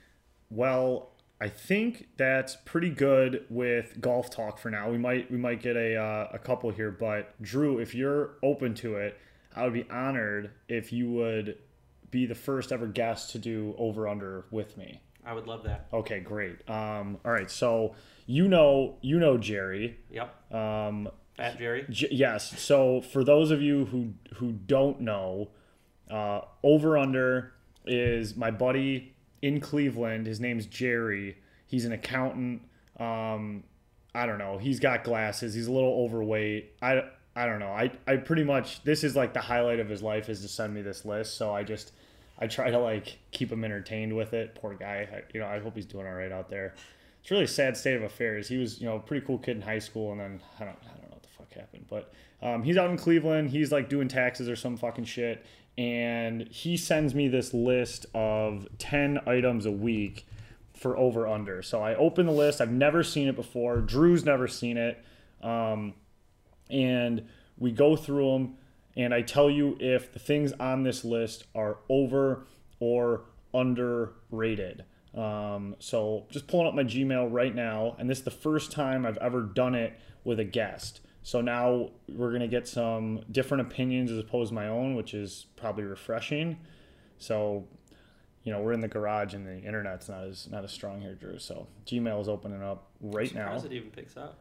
[0.49, 1.11] Well,
[1.41, 4.89] I think that's pretty good with golf talk for now.
[4.89, 8.73] We might we might get a uh, a couple here, but Drew, if you're open
[8.75, 9.17] to it,
[9.55, 11.57] I would be honored if you would
[12.11, 15.01] be the first ever guest to do over under with me.
[15.25, 15.87] I would love that.
[15.93, 16.67] Okay, great.
[16.69, 17.95] Um, all right, so
[18.25, 19.97] you know you know Jerry.
[20.11, 20.53] Yep.
[20.53, 21.85] Um, Fat Jerry.
[21.89, 22.59] J- yes.
[22.59, 25.49] So for those of you who who don't know,
[26.09, 27.53] uh, over under
[27.85, 30.27] is my buddy in Cleveland.
[30.27, 31.37] His name's Jerry.
[31.65, 32.61] He's an accountant.
[32.99, 33.63] Um,
[34.15, 34.57] I don't know.
[34.57, 35.53] He's got glasses.
[35.53, 36.73] He's a little overweight.
[36.81, 37.03] I
[37.35, 37.71] I don't know.
[37.71, 40.73] I I pretty much this is like the highlight of his life is to send
[40.73, 41.35] me this list.
[41.35, 41.91] So I just
[42.43, 44.53] I try to like keep him entertained with it.
[44.55, 45.07] Poor guy.
[45.09, 46.75] I, you know I hope he's doing all right out there.
[47.21, 48.49] It's really a sad state of affairs.
[48.49, 50.77] He was you know a pretty cool kid in high school, and then I don't
[50.83, 53.51] I don't know what the fuck happened, but um, he's out in Cleveland.
[53.51, 55.45] He's like doing taxes or some fucking shit,
[55.77, 60.27] and he sends me this list of ten items a week
[60.73, 61.61] for over under.
[61.61, 62.59] So I open the list.
[62.59, 63.77] I've never seen it before.
[63.77, 65.01] Drew's never seen it.
[65.41, 65.93] Um,
[66.69, 67.25] and
[67.57, 68.57] we go through them
[68.95, 72.45] and I tell you if the things on this list are over
[72.79, 74.85] or underrated.
[75.15, 79.05] Um, so just pulling up my Gmail right now, and this is the first time
[79.05, 81.01] I've ever done it with a guest.
[81.21, 85.45] So now we're gonna get some different opinions as opposed to my own, which is
[85.55, 86.57] probably refreshing.
[87.17, 87.67] So
[88.43, 91.15] you know we're in the garage and the internet's not as not as strong here,
[91.15, 91.39] Drew.
[91.39, 93.45] So Gmail is opening up right now.
[93.45, 94.39] Surprised it even picks up.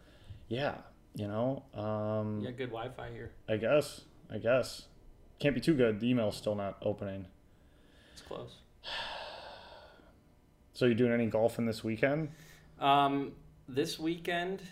[0.49, 0.75] Yeah,
[1.15, 3.31] you know, um, got good Wi-Fi here.
[3.49, 4.87] I guess, I guess.
[5.39, 6.01] Can't be too good.
[6.01, 7.27] The email's still not opening.
[8.13, 8.57] It's close.
[10.75, 12.31] So you doing any golfing this weekend?
[12.81, 13.33] Um,
[13.69, 14.63] this weekend,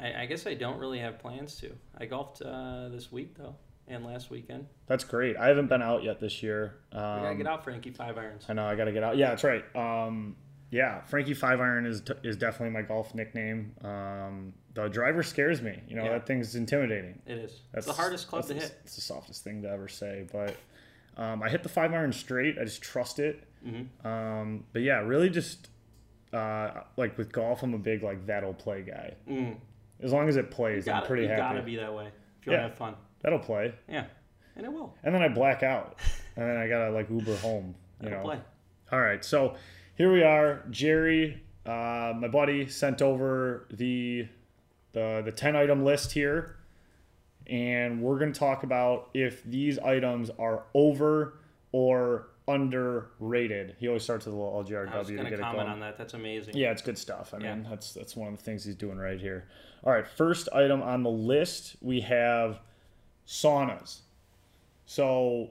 [0.00, 1.76] I, I guess I don't really have plans to.
[1.96, 3.54] I golfed uh, this week though,
[3.86, 4.66] and last weekend.
[4.86, 5.36] That's great.
[5.36, 6.76] I haven't been out yet this year.
[6.90, 7.90] Um, We gotta get out, Frankie.
[7.90, 8.46] Five irons.
[8.48, 9.18] I know I got to get out.
[9.18, 9.62] Yeah, that's right.
[9.76, 10.36] Um,
[10.72, 13.72] yeah, Frankie Five Iron is is definitely my golf nickname.
[13.84, 15.80] Um, the driver scares me.
[15.86, 16.12] You know Yeah.
[16.14, 17.20] that thing's intimidating.
[17.26, 17.60] It is.
[17.72, 18.74] That's it's the hardest club to that's hit.
[18.78, 20.56] the- It's the softest thing to ever say, but
[21.16, 22.58] um, I hit the five iron straight.
[22.58, 23.44] I just trust it.
[23.64, 24.06] Mm-hmm.
[24.06, 25.68] Um, but yeah, really just
[26.32, 29.14] uh, like with golf, I'm a big like that'll play guy.
[29.28, 29.56] Mm.
[30.02, 31.40] As long as it plays, I'm gotta, pretty you happy.
[31.40, 32.06] gotta be that way
[32.40, 32.58] if you Yeah.
[32.58, 32.96] to have fun.
[33.20, 34.06] That'll play, Yeah,
[34.56, 34.96] and it will.
[35.04, 36.00] and then I black out,
[36.34, 37.74] and then I gotta like Uber home.
[38.00, 38.24] You It'll know.
[38.24, 38.38] play.
[38.90, 39.54] All right, so
[40.02, 40.64] here we are.
[40.68, 44.26] Jerry, uh, my buddy, sent over the
[44.94, 46.56] the the ten item list here,
[47.46, 51.38] and we're gonna talk about if these items are over
[51.70, 53.76] or underrated.
[53.78, 55.68] He always starts with a little LGRW I was to gonna get it comment going.
[55.70, 55.96] on that.
[55.98, 56.56] That's amazing.
[56.56, 57.32] Yeah, it's good stuff.
[57.32, 57.54] I Yeah.
[57.54, 59.46] mean, that's that's one of the things he's doing right here.
[59.84, 62.58] All right, first item on the list we have
[63.24, 64.00] saunas.
[64.84, 65.50] So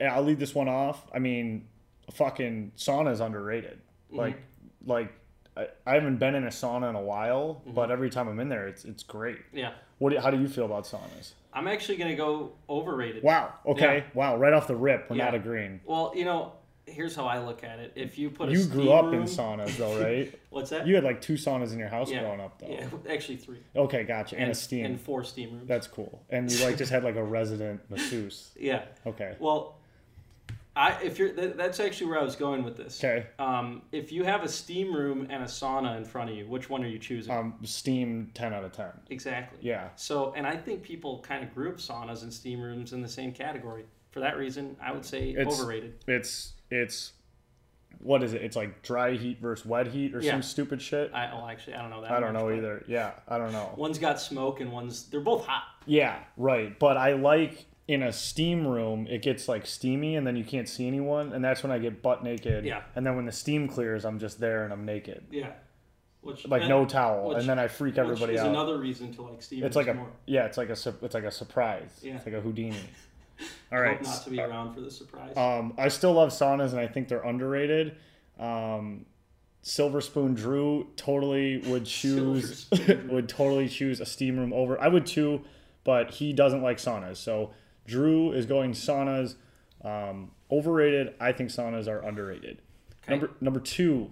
[0.00, 1.06] I'll leave this one off.
[1.14, 1.68] I mean,
[2.12, 3.78] fucking sauna is underrated.
[4.08, 4.16] Mm-hmm.
[4.18, 4.42] Like
[4.86, 5.12] like
[5.56, 7.72] I, I haven't been in a sauna in a while, mm-hmm.
[7.72, 9.38] but every time I'm in there, it's it's great.
[9.52, 9.72] Yeah.
[9.98, 10.12] What?
[10.12, 11.32] do- How do you feel about saunas?
[11.52, 13.22] I'm actually gonna go overrated.
[13.22, 13.54] Wow.
[13.66, 13.98] Okay.
[13.98, 14.04] Yeah.
[14.14, 14.36] Wow.
[14.36, 15.26] Right off the rip, we're Yeah.
[15.26, 15.80] not agreeing.
[15.84, 16.52] Well, you know,
[16.86, 17.92] here's how I look at it.
[17.96, 20.32] If you put a You grew up room, in saunas though, right?
[20.50, 20.86] What's that?
[20.86, 22.68] you had like two saunas in your house yeah, growing up though.
[22.68, 23.58] Yeah, actually three.
[23.74, 24.38] Okay, gotcha.
[24.38, 24.84] And, a steam.
[24.84, 25.68] and four steam rooms.
[25.68, 26.22] That's cool.
[26.30, 28.50] And you like just had like a resident masseuse.
[28.60, 28.84] yeah.
[29.06, 29.36] Okay.
[29.38, 29.77] Well,
[30.78, 33.02] I if you're that, that's actually where I was going with this.
[33.02, 33.26] Okay.
[33.40, 36.70] Um, if you have a steam room and a sauna in front of you, which
[36.70, 37.32] one are you choosing?
[37.34, 38.92] Um, steam ten out of ten.
[39.10, 39.58] exactly.
[39.60, 39.88] Yeah.
[39.96, 43.32] So, and I think people kind of group saunas and steam rooms in the same
[43.32, 43.84] category.
[44.12, 45.94] For that reason, I would say It's- overrated.
[46.06, 47.12] It's it's
[48.00, 48.42] what is it?
[48.42, 50.30] It's like dry heat versus wet heat or Yeah.
[50.32, 51.12] some stupid shit.
[51.12, 52.12] I well, actually, I don't know that.
[52.12, 52.84] I don't much, know either.
[52.86, 53.74] Yeah, I don't know.
[53.76, 55.64] One's got smoke and one's they're both hot.
[55.86, 56.78] Yeah, right.
[56.78, 60.68] But I like in a steam room, it gets like steamy and then you can't
[60.68, 62.64] see anyone, and that's when I get butt naked.
[62.64, 62.82] Yeah.
[62.94, 65.52] And then when the steam clears, I'm just there and I'm naked, Yeah.
[66.20, 68.48] Which like and- no towel, which- and then I freak which everybody is out.
[68.48, 70.10] another reason to like steam it's like a more.
[70.26, 72.00] yeah, it's like a it's like a surprise.
[72.02, 72.16] Yeah.
[72.16, 72.76] It's like a Houdini.
[73.72, 73.96] All right.
[73.96, 75.34] Hope not to be around for the surprise.
[75.36, 77.96] Um, I still love saunas, and I think they're underrated.
[78.38, 79.06] Um,
[79.62, 83.10] Silver Spoon Drew totally would choose Silver Spoon Drew.
[83.14, 84.78] would totally choose a steam room over.
[84.80, 85.42] I would too,
[85.84, 87.16] but he doesn't like saunas.
[87.18, 87.52] So
[87.88, 89.34] Drew is going saunas.
[89.82, 91.14] Um, overrated.
[91.20, 92.60] I think saunas are underrated.
[93.02, 93.12] Okay.
[93.12, 94.10] Number number two.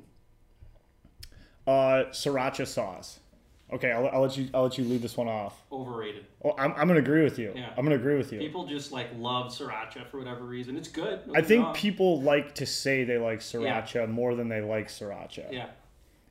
[1.66, 3.20] Uh, sriracha sauce.
[3.72, 4.48] Okay, I'll, I'll let you.
[4.54, 5.60] I'll let you lead this one off.
[5.72, 6.24] Overrated.
[6.44, 7.52] Oh, I'm, I'm gonna agree with you.
[7.54, 7.70] Yeah.
[7.76, 8.38] I'm gonna agree with you.
[8.38, 10.76] People just like love sriracha for whatever reason.
[10.76, 11.20] It's good.
[11.34, 11.74] I think wrong.
[11.74, 15.52] people like to say they like sriracha more than they like sriracha.
[15.52, 15.66] Yeah.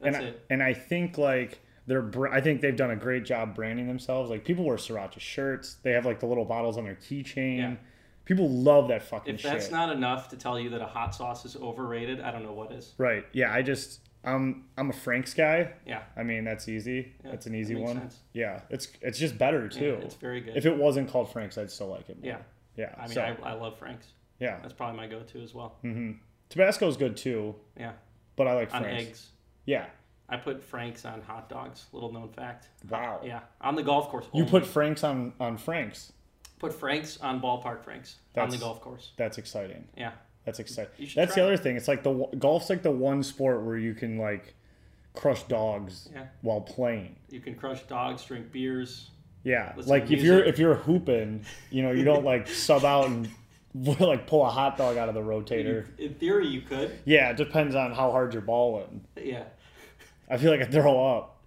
[0.01, 0.45] and That's I, it.
[0.49, 4.29] and I think like they're I think they've done a great job branding themselves.
[4.29, 5.77] Like people wear sriracha shirts.
[5.83, 7.57] They have like the little bottles on their keychain.
[7.57, 7.75] Yeah.
[8.25, 9.51] People love that fucking If shit.
[9.51, 12.53] that's not enough to tell you that a hot sauce is overrated, I don't know
[12.53, 12.93] what is.
[12.97, 13.23] right.
[13.33, 13.53] Yeah.
[13.53, 15.73] I just I'm I'm a Frank's guy.
[15.86, 16.01] Yeah.
[16.17, 17.13] I mean that's easy.
[17.23, 17.97] Yeah, that's an easy that one.
[17.97, 18.19] sense.
[18.33, 18.61] Yeah.
[18.71, 19.99] It's it's just better Yeah, too.
[20.01, 20.57] it's very good.
[20.57, 22.17] if it wasn't called Frank's, I'd still like it.
[22.23, 22.31] More.
[22.33, 22.38] yeah.
[22.77, 22.95] Yeah.
[22.97, 24.07] I mean, so, I, I love Frank's.
[24.39, 24.57] yeah.
[24.61, 25.77] That's probably my go-to as well.
[25.83, 26.17] Mhm.
[26.49, 27.93] Tabasco's good too, Yeah.
[28.36, 29.03] but I like On Frank's.
[29.07, 29.27] eggs.
[29.65, 29.86] Yeah.
[30.30, 31.86] I put Frank's on hot dogs.
[31.93, 32.67] Little known fact.
[32.89, 33.21] Wow.
[33.23, 33.41] Yeah.
[33.61, 34.26] On the golf course.
[34.34, 34.51] You only.
[34.51, 36.11] put Frank's on on Frank's.
[36.59, 39.11] put Frank's on ballpark Frank's on the golf course.
[39.17, 39.86] That's exciting.
[39.97, 40.11] Yeah.
[40.45, 41.09] That's exciting.
[41.15, 41.43] That's the it.
[41.45, 41.76] other thing.
[41.76, 44.53] It's like the golf's like the one sport where you can like
[45.13, 46.26] crush dogs Yeah.
[46.41, 47.15] while playing.
[47.30, 49.09] You can crush dogs, drink beers.
[49.43, 53.30] Yeah, like if you're if you're hooping, you know, you don't like sub out and
[53.99, 55.86] like pull a hot dog out of the rotator.
[55.99, 56.97] In theory, you could.
[57.05, 59.05] Yeah, it depends on how hard you're balling.
[59.15, 59.43] Yeah.
[60.30, 61.41] I feel like I throw up.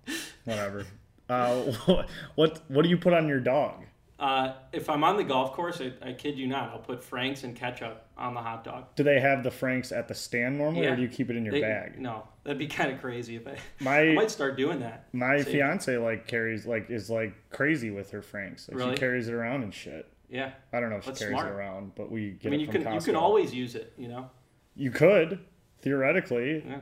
[0.44, 0.84] Whatever.
[1.30, 1.74] Uh,
[2.36, 3.84] what what do you put on your dog?
[4.18, 7.44] Uh, if I'm on the golf course, I, I kid you not, I'll put Frank's
[7.44, 8.86] and ketchup on the hot dog.
[8.96, 10.92] Do they have the Franks at the stand normally, Yeah.
[10.92, 12.00] or do you keep it in your They- bag?
[12.00, 13.58] No, that'd be kind of crazy if I.
[13.86, 15.06] I might start doing that.
[15.12, 15.52] my See?
[15.52, 18.66] fiance like carries like is like crazy with her Franks.
[18.70, 18.90] Like Really?
[18.92, 20.10] she carries it around and shit.
[20.30, 20.52] Yeah.
[20.72, 21.48] I don't know if she That's carries smart.
[21.48, 22.94] it around, but we get I mean, it you from can Costco.
[23.00, 23.92] you can always use it.
[23.98, 24.30] You know.
[24.76, 25.40] You could
[25.82, 26.64] theoretically.
[26.66, 26.80] Yeah.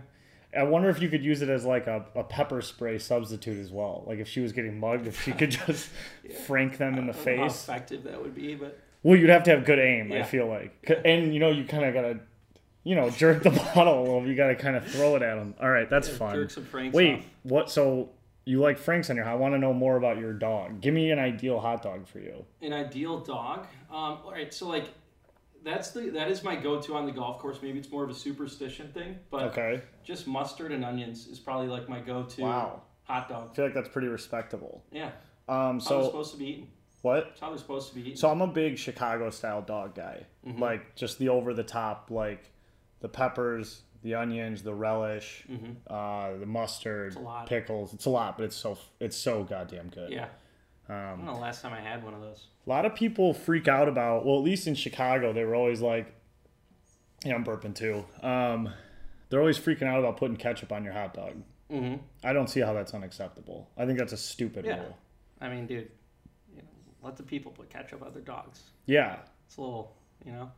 [0.57, 3.71] I wonder if you could use it as like a, a pepper spray substitute as
[3.71, 4.05] well.
[4.07, 5.91] Like if she was getting mugged, if she could just
[6.47, 7.63] frank them in the know how face.
[7.65, 10.13] effective that would be, but Well, you'd have to have good aim.
[10.13, 12.21] I feel like, and you know, you kind of gotta,
[12.85, 14.27] you know, jerk the bottle a little.
[14.27, 15.55] You gotta kind of throw it at them.
[15.61, 16.35] All right, that's fun.
[16.35, 17.25] jerk some Franks Wait, off.
[17.43, 17.71] what?
[17.71, 18.11] So
[18.45, 19.25] you like Franks on your?
[19.27, 20.81] I want to know more about your dog.
[20.81, 22.45] Give me an ideal hot dog for you.
[22.63, 23.67] an ideal dog.
[23.91, 24.87] Um, all right, so like.
[25.67, 27.59] That's the that is my go-to on the golf course.
[27.61, 29.83] Maybe it's more of a superstition thing, but Okay.
[30.05, 32.83] just mustard and onions is probably like my go-to Wow.
[33.03, 33.49] hot dog.
[33.51, 34.85] I feel like that's pretty respectable.
[34.93, 35.11] Yeah,
[35.49, 35.81] Um.
[35.81, 36.69] So supposed to be eaten.
[37.03, 37.25] what?
[37.25, 38.17] That's how they're supposed to be eaten.
[38.17, 40.27] So I'm a big Chicago style dog guy.
[40.47, 40.63] Mm-hmm.
[40.63, 42.53] Like just the over the top, like
[43.01, 45.45] the peppers, the onions, the relish,
[45.89, 47.25] uh, the mustard, Mm-hmm.
[47.25, 47.47] lot.
[47.49, 47.93] pickles.
[47.93, 50.13] It's a lot, but it's so it's so goddamn good.
[50.13, 50.29] yeah.
[50.89, 52.47] Um, I don't know the last time I had one of those.
[52.67, 54.25] A lot of people freak out about.
[54.25, 56.15] Well, at least in Chicago, they were always like,
[57.25, 58.73] "Yeah, I'm burping too." Um,
[59.29, 61.43] they're always freaking out about putting ketchup on your hot dog.
[61.71, 61.97] Mm-hmm.
[62.23, 63.69] I don't see how that's unacceptable.
[63.77, 64.79] I think that's a stupid Yeah.
[64.81, 64.97] rule.
[65.41, 65.91] I mean, dude,
[66.53, 66.69] you know,
[67.03, 68.63] let the people put ketchup on their dogs.
[68.87, 70.53] Yeah, It's a little, you know.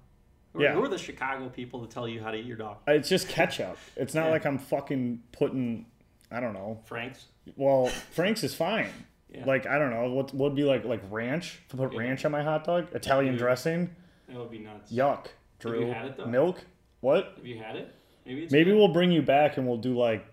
[0.53, 0.74] Who, Yeah.
[0.74, 2.79] who are the Chicago people to tell you how to eat your dog?
[2.87, 3.79] it's just ketchup.
[3.97, 4.33] It's not Yeah.
[4.33, 5.87] like I'm fucking putting.
[6.31, 6.83] I don't know.
[6.85, 7.24] Frank's.
[7.57, 8.91] Well, Frank's is fine.
[9.33, 9.45] Yeah.
[9.45, 11.99] Like I don't know what would be like like ranch to put Yeah.
[12.01, 12.89] ranch on my hot dog.
[12.95, 13.39] Italian Yeah.
[13.39, 13.95] dressing.
[14.29, 14.93] That would be nuts.
[14.93, 15.24] Yuck.
[15.26, 15.31] you
[15.70, 15.91] Drew.
[15.91, 16.26] had it, though?
[16.26, 16.64] Milk.
[17.01, 17.33] What?
[17.37, 17.95] Have you had it?
[18.24, 18.76] Maybe it's Maybe good.
[18.76, 20.24] we'll bring you back and we'll do like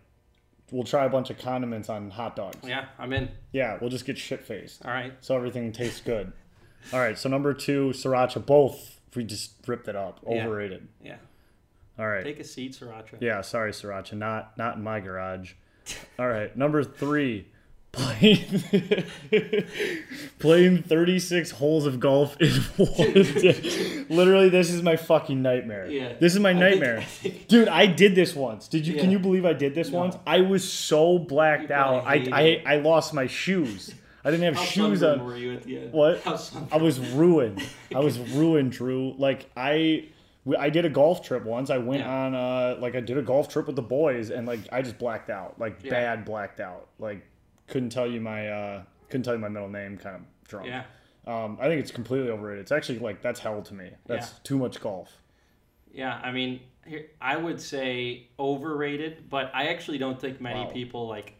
[0.72, 2.58] we'll try a bunch of condiments on hot dogs.
[2.68, 3.30] Yeah, I'm in.
[3.52, 5.14] Yeah, we'll just get shit faced All right.
[5.22, 6.32] so everything tastes good.
[6.94, 8.46] All right, so number two, sriracha.
[8.46, 10.20] Both we just ripped it up.
[10.28, 10.44] Yeah.
[10.46, 10.88] Overrated.
[11.04, 11.16] Yeah.
[11.98, 12.24] All right.
[12.26, 13.22] Take a seat, Sriracha.
[13.22, 14.14] Yeah, sorry, sriracha.
[14.14, 15.54] Not not in my garage.
[16.20, 17.48] All right, number three,
[17.96, 19.06] playing
[20.40, 24.06] playing 36 holes of golf in one day.
[24.10, 25.88] Literally, this is my fucking nightmare.
[25.88, 26.14] Yeah.
[26.20, 26.98] This is my I think- nightmare.
[27.00, 28.68] I think- Dude, I did this once.
[28.68, 28.96] Did you?
[28.96, 30.00] Can you believe I did this No.
[30.00, 30.18] once?
[30.28, 32.06] I was so blacked out.
[32.06, 33.94] I, I I lost my shoes.
[34.24, 35.24] I didn't have How shoes on.
[35.24, 35.94] were you at the end?
[35.94, 36.26] What?
[36.72, 37.62] I was ruined.
[37.94, 39.14] I was ruined, Drew.
[39.20, 40.08] Like I,
[40.58, 41.70] I did a golf trip once.
[41.70, 42.12] I went Yeah.
[42.26, 44.98] on uh like I did a golf trip with the boys, and like I just
[44.98, 45.92] blacked out, like Yeah.
[45.92, 46.88] bad blacked out.
[46.98, 47.24] Like
[47.68, 50.68] couldn't tell you my uh couldn't tell you my middle name, kind of drunk.
[50.68, 50.84] Yeah.
[51.28, 52.62] Um, I think it's completely overrated.
[52.62, 53.90] It's actually like that's hell to me.
[54.06, 54.38] That's Yeah.
[54.44, 55.12] too much golf.
[55.92, 60.72] Yeah, I mean, here, I would say overrated, but I actually don't think many Wow.
[60.72, 61.36] people like.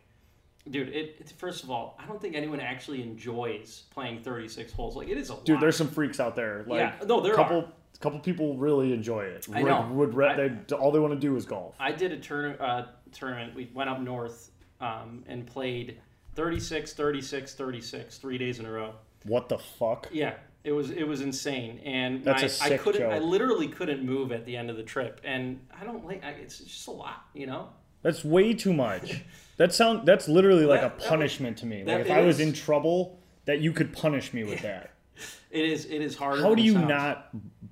[0.68, 1.30] Dude, it, it.
[1.38, 4.96] First of all, I don't think anyone actually enjoys playing 36 holes.
[4.96, 5.62] Like it is a Dude, lot.
[5.62, 6.64] there's some freaks out there.
[6.68, 7.68] Like Yeah, no, there couple, are.
[8.00, 9.46] couple people really enjoy it.
[9.54, 9.88] I know.
[9.94, 11.76] Would, re- I- they, all they want to do is golf.
[11.80, 13.54] I did a turn, uh, tournament.
[13.54, 14.50] We went up north
[14.82, 16.00] um, and played
[16.36, 18.94] 36, 36, 36, three days in a row.
[19.24, 20.08] What the fuck?
[20.12, 20.34] Yeah,
[20.64, 23.12] it was it was insane, and That's I a sick I couldn't.
[23.12, 26.24] I literally couldn't move at the end of the trip, and I don't like.
[26.24, 27.70] I, it's just a lot, you know.
[28.04, 29.22] That's way too much.
[29.58, 31.86] That sound that's literally like That- a punishment to me.
[31.86, 34.92] Like if I was is- in trouble, that you could punish me with that.
[35.50, 35.86] It is.
[35.86, 36.42] It is hard.
[36.42, 36.90] How do you sounds.
[36.90, 37.30] not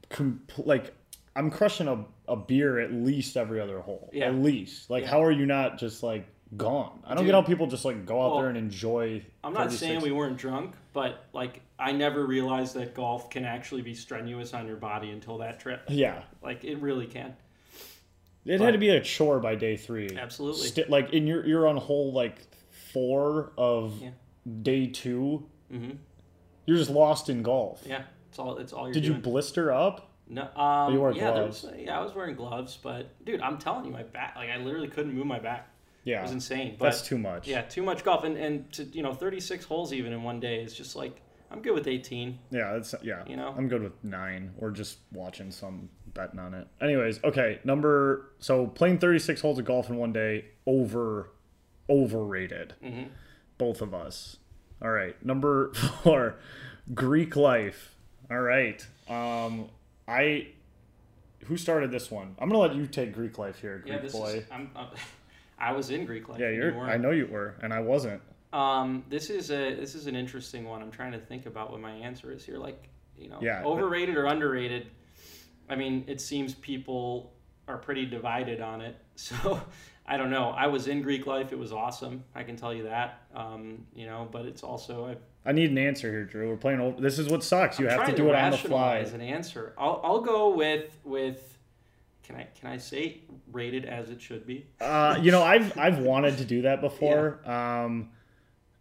[0.10, 0.94] compl- like
[1.36, 4.10] I'm crushing a, a beer at least every other hole.
[4.14, 4.28] Yeah.
[4.28, 4.90] At least.
[4.90, 5.10] Like Yeah.
[5.10, 6.26] how are you not just like
[6.58, 7.00] gone?
[7.06, 7.28] I don't Dude.
[7.28, 10.02] get how people just like go out Well, there and enjoy I'm not 36 saying
[10.02, 14.68] we weren't drunk, but like I never realized that golf can actually be strenuous on
[14.68, 15.84] your body until that trip.
[15.90, 16.24] Yeah.
[16.42, 17.36] Like it really can.
[18.46, 20.10] It But- had to be a chore by day three.
[20.18, 20.68] Absolutely.
[20.68, 22.40] Sti- like in your you're on hole like
[22.92, 24.10] four of Yeah.
[24.62, 25.92] day 2 hmm
[26.66, 27.84] You're just lost in golf.
[27.86, 28.58] Yeah, it's all.
[28.58, 30.10] It's all you're Did you blister up?
[30.30, 31.64] No, um, you yeah, there gloves?
[31.64, 34.58] was, yeah, I was wearing gloves, but dude, I'm telling you, my back, like I
[34.58, 35.68] literally couldn't move my back.
[36.04, 36.20] Yeah.
[36.20, 36.76] It was insane.
[36.78, 37.48] But That's too much.
[37.48, 40.62] yeah, too much golf, and and to you know, 36 holes even in one day
[40.62, 42.40] is just like I'm good with 18.
[42.52, 43.24] Yeah, that's yeah.
[43.28, 43.54] You know?
[43.58, 46.68] I'm good with nine or just watching some betting on it.
[46.82, 51.30] Anyways, okay, number so playing 36 holes of golf in one day over
[51.90, 52.74] overrated.
[52.84, 53.08] Mhm.
[53.58, 54.38] Both of us.
[54.82, 55.74] All right, number
[56.04, 56.36] four,
[56.94, 57.96] Greek life.
[58.32, 59.70] All right, um,
[60.08, 60.48] I
[61.46, 62.36] who started this one?
[62.40, 64.28] I'm gonna let you take Greek life here, Greek Yeah, this boy.
[64.28, 64.46] is.
[64.52, 64.88] I'm, i
[65.64, 66.40] I was in Greek life.
[66.40, 66.74] yeah, you you're.
[66.76, 66.92] weren't.
[66.92, 68.22] I know you were, and I wasn't.
[68.52, 70.82] Um, this is a this is an interesting one.
[70.82, 72.58] I'm trying to think about what my answer is here.
[72.58, 72.88] Like,
[73.18, 74.88] you know, Yeah, but- overrated or underrated.
[75.70, 77.34] I mean, it seems people
[77.68, 78.96] are pretty divided on it.
[79.16, 79.62] So,
[80.08, 80.50] I don't know.
[80.50, 81.54] I was in Greek life.
[81.54, 82.24] It was awesome.
[82.36, 83.22] I can tell you that.
[83.34, 85.06] Um, you know, but it's also
[85.46, 86.50] I, I need an answer here, Drew.
[86.50, 86.82] We're playing.
[86.82, 87.80] Over, this is what sucks.
[87.80, 88.98] You I'm have to do it on the fly.
[88.98, 89.74] As an answer.
[89.78, 91.53] I'll I'll go with with.
[92.24, 93.22] Can I can I say
[93.52, 94.66] rated as it should be?
[94.80, 97.40] Uh, you know, I've I've wanted to do that before.
[97.50, 98.10] Um,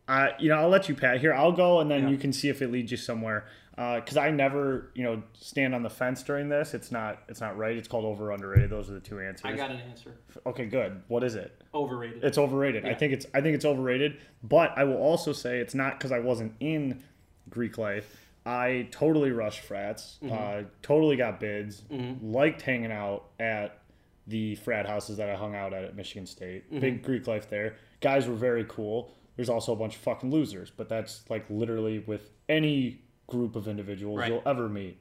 [0.08, 1.32] I you know I'll let you pat here.
[1.32, 2.08] I'll go and then Yeah.
[2.10, 3.46] you can see if it leads you somewhere.
[3.74, 6.74] Because I never you know stand on the fence during this.
[6.74, 7.76] It's not it's not right.
[7.76, 8.70] It's called over underrated.
[8.70, 9.44] Those are the two answers.
[9.44, 10.16] I got an answer.
[10.46, 11.02] okay, good.
[11.08, 11.62] What is it?
[11.74, 12.22] Overrated.
[12.22, 12.84] It's overrated.
[12.84, 14.18] I think it's I think it's overrated.
[14.44, 17.02] But I will also say it's not because I wasn't in
[17.48, 18.21] Greek life.
[18.44, 20.18] I totally rushed frats.
[20.28, 21.82] Uh, totally got bids.
[22.22, 23.78] Liked hanging out at
[24.26, 26.70] the frat houses that I hung out at at Michigan State.
[26.80, 27.76] Big Greek life there.
[28.00, 29.12] Guys were very cool.
[29.36, 33.66] There's also a bunch of fucking losers, but that's like literally with any group of
[33.68, 34.30] individuals Right.
[34.30, 35.00] you'll ever meet.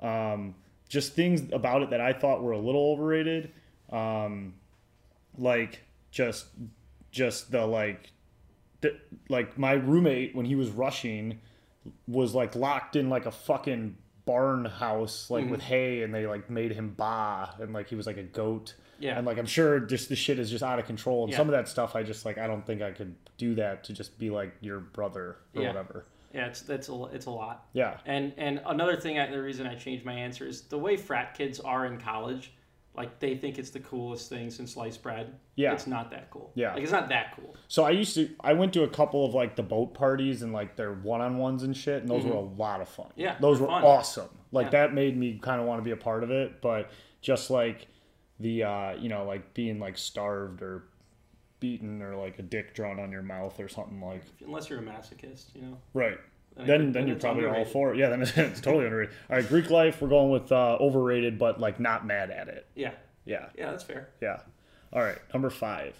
[0.00, 0.54] Um,
[0.88, 3.52] just things about it that I thought were a little overrated.
[3.90, 4.54] Um,
[5.36, 6.46] like just
[7.10, 8.10] just the like
[8.80, 8.96] the,
[9.28, 11.40] like my roommate when he was rushing
[12.06, 15.52] was like locked in like a fucking barn house like mm-hmm.
[15.52, 18.74] with hay and they like made him ba and like he was like a goat
[18.98, 19.16] Yeah.
[19.16, 21.38] and like i'm sure just the shit is just out of control and Yeah.
[21.38, 23.94] some of that stuff i just like i don't think i could do that to
[23.94, 25.68] just be like your brother or Yeah.
[25.68, 27.68] whatever Yeah, it's that's a it's a lot.
[27.72, 30.96] yeah And and another thing, I, the reason I changed my answer is the way
[30.98, 32.52] frat kids are in college.
[32.98, 35.34] Like they think it's the coolest thing since sliced bread.
[35.54, 35.72] Yeah.
[35.72, 36.50] it's not that cool.
[36.54, 36.74] Yeah.
[36.74, 37.54] like it's not that cool.
[37.68, 40.52] So I used to I went to a couple of like the boat parties and
[40.52, 43.06] like their one on ones and shit, and those were a lot of fun.
[43.06, 43.20] Mm-hmm.
[43.20, 43.84] Yeah, those were fun.
[43.84, 44.28] awesome.
[44.52, 44.70] Like Yeah.
[44.88, 46.60] that made me kind of want to be a part of it.
[46.60, 46.90] But
[47.22, 47.86] just like
[48.40, 50.84] the uh, you know like being like starved or
[51.60, 54.82] beaten or like a dick drawn on your mouth or something like Unless you're a
[54.82, 55.76] masochist, you know.
[55.94, 56.18] right.
[56.66, 57.72] Then Then, you're probably all underrated.
[57.72, 57.98] for it.
[57.98, 59.14] Yeah, then it's, it's totally underrated.
[59.30, 60.00] All right, Greek life.
[60.02, 62.66] We're going with uh, overrated, but like not mad at it.
[62.74, 62.92] Yeah,
[63.24, 64.08] Yeah, yeah, that's fair.
[64.20, 64.40] yeah.
[64.92, 65.94] All right, number five.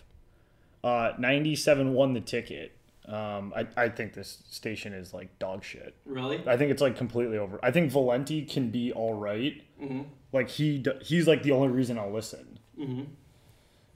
[0.82, 2.72] Uh, 97 won the ticket.
[3.06, 5.94] Um, I, I think this station is like dog shit.
[6.04, 6.42] Really?
[6.46, 7.58] I think it's like completely over.
[7.62, 9.62] I think Valenti can be all right.
[9.82, 10.02] Mm-hmm.
[10.32, 12.58] Like he he's like the only reason I'll listen.
[12.78, 13.04] Mm-hmm.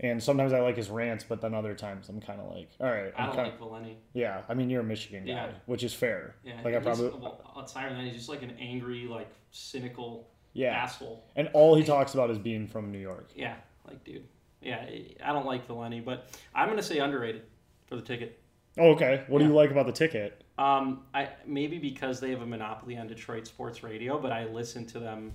[0.02, 2.88] And sometimes I like his rants, but then other times I'm kind of like, all
[2.88, 3.96] right, I I'm don't kind like Valenti.
[4.14, 4.42] yeah.
[4.48, 5.50] I mean, you're a Michigan guy, Yeah.
[5.66, 6.34] which is fair.
[6.44, 10.28] Yeah, like I probably well, outside of that, he's just like an angry, like cynical
[10.54, 10.72] yeah.
[10.72, 11.24] asshole.
[11.36, 13.30] And all he talks about is being from New York.
[13.36, 13.54] Yeah,
[13.86, 14.26] like dude.
[14.60, 14.84] Yeah,
[15.24, 17.42] I don't like Valenti, but I'm gonna say underrated
[17.86, 18.40] for the ticket.
[18.78, 19.24] Oh, okay.
[19.28, 20.42] What do you like about the ticket?
[20.58, 24.86] Um, I maybe because they have a monopoly on Detroit sports radio, but I listen
[24.86, 25.32] to them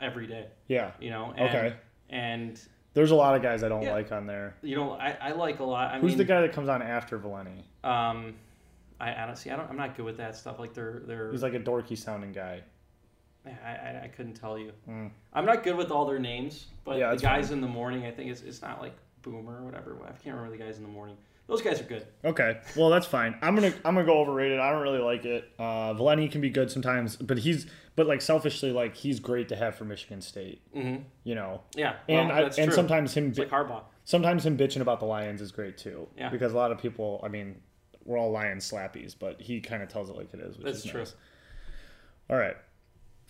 [0.00, 0.46] every day.
[0.68, 0.92] Yeah.
[1.00, 1.32] You know.
[1.36, 1.76] And, Okay.
[2.10, 2.60] And
[2.94, 3.92] There's a lot of guys I don't Yeah.
[3.92, 4.54] like on there.
[4.62, 5.92] you know, I, I like a lot.
[5.92, 7.64] I Who's mean, the guy that comes on after Valenti?
[7.82, 8.34] Um,
[9.00, 9.68] I honestly, I don't.
[9.68, 10.58] I'm not good with that stuff.
[10.60, 11.30] Like they're they're.
[11.32, 12.62] He's like a dorky sounding guy.
[13.44, 14.72] I, I, I couldn't tell you.
[14.88, 15.10] Mm.
[15.34, 18.10] I'm not good with all their names, but Yeah, the guys in the morning, I
[18.10, 19.98] think it's, it's not like Boomer or whatever.
[20.02, 21.16] I can't remember the guys in the morning.
[21.46, 22.06] Those guys are good.
[22.24, 23.36] Okay, well that's fine.
[23.42, 24.58] I'm gonna I'm gonna go overrated.
[24.58, 25.50] I don't really like it.
[25.58, 27.66] Uh, Valenti can be good sometimes, but he's
[27.96, 30.62] but like selfishly like he's great to have for Michigan State.
[30.74, 31.02] Mm-hmm.
[31.24, 32.72] You know, Yeah, and I, and true.
[32.72, 33.82] sometimes him it's like Harbaugh.
[34.04, 36.08] sometimes him bitching about the Lions is great too.
[36.16, 36.30] Yeah.
[36.30, 37.60] because a lot of people, I mean,
[38.04, 40.56] we're all Lion slappies, but he kind of tells it like it is.
[40.56, 41.00] Which That's is true.
[41.00, 41.14] Nice.
[42.30, 42.56] All right.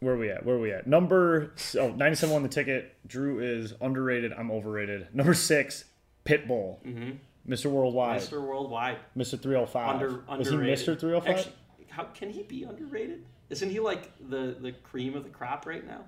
[0.01, 0.45] Where are we at?
[0.45, 0.87] Where are we at?
[0.87, 2.95] Number oh, 97 won the ticket.
[3.07, 4.33] Drew is underrated.
[4.33, 5.09] I'm overrated.
[5.13, 5.85] Number six,
[6.25, 6.85] Pitbull.
[6.85, 7.11] Mm-hmm.
[7.49, 7.67] Mr.
[7.67, 8.21] Worldwide.
[8.21, 8.41] Mr.
[8.41, 8.99] Worldwide.
[9.17, 9.41] Mr.
[9.41, 9.89] 305.
[10.29, 10.57] Under, is he.
[10.57, 10.99] Mr.
[10.99, 11.27] 305?
[11.29, 11.53] Actually,
[11.91, 13.25] how can he be underrated?
[13.51, 16.01] Isn't he like the the cream of the crop right now?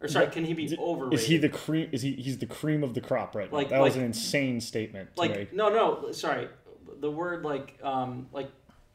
[0.00, 1.18] Or sorry, can he be overrated?
[1.18, 1.88] Is he the cream?
[1.92, 2.12] Is he?
[2.14, 3.56] He's the cream of the crop right now.
[3.58, 5.52] Like- that was an insane statement like make.
[5.52, 6.48] no no sorry
[7.00, 8.50] the word like um like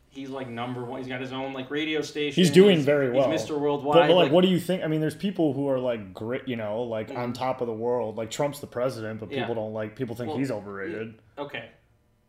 [0.10, 3.30] he's like number one he's got his own like radio station He's doing very well.
[3.32, 4.84] he's mr worldwide but like, what do you think?
[4.84, 7.36] I mean, there's people who are like grit, you know, like on Mhm.
[7.36, 8.18] top of the world.
[8.18, 9.42] Like Trump's the president, but Yeah.
[9.42, 9.96] people don't like.
[9.96, 11.14] People think Well, he's overrated.
[11.38, 11.70] Okay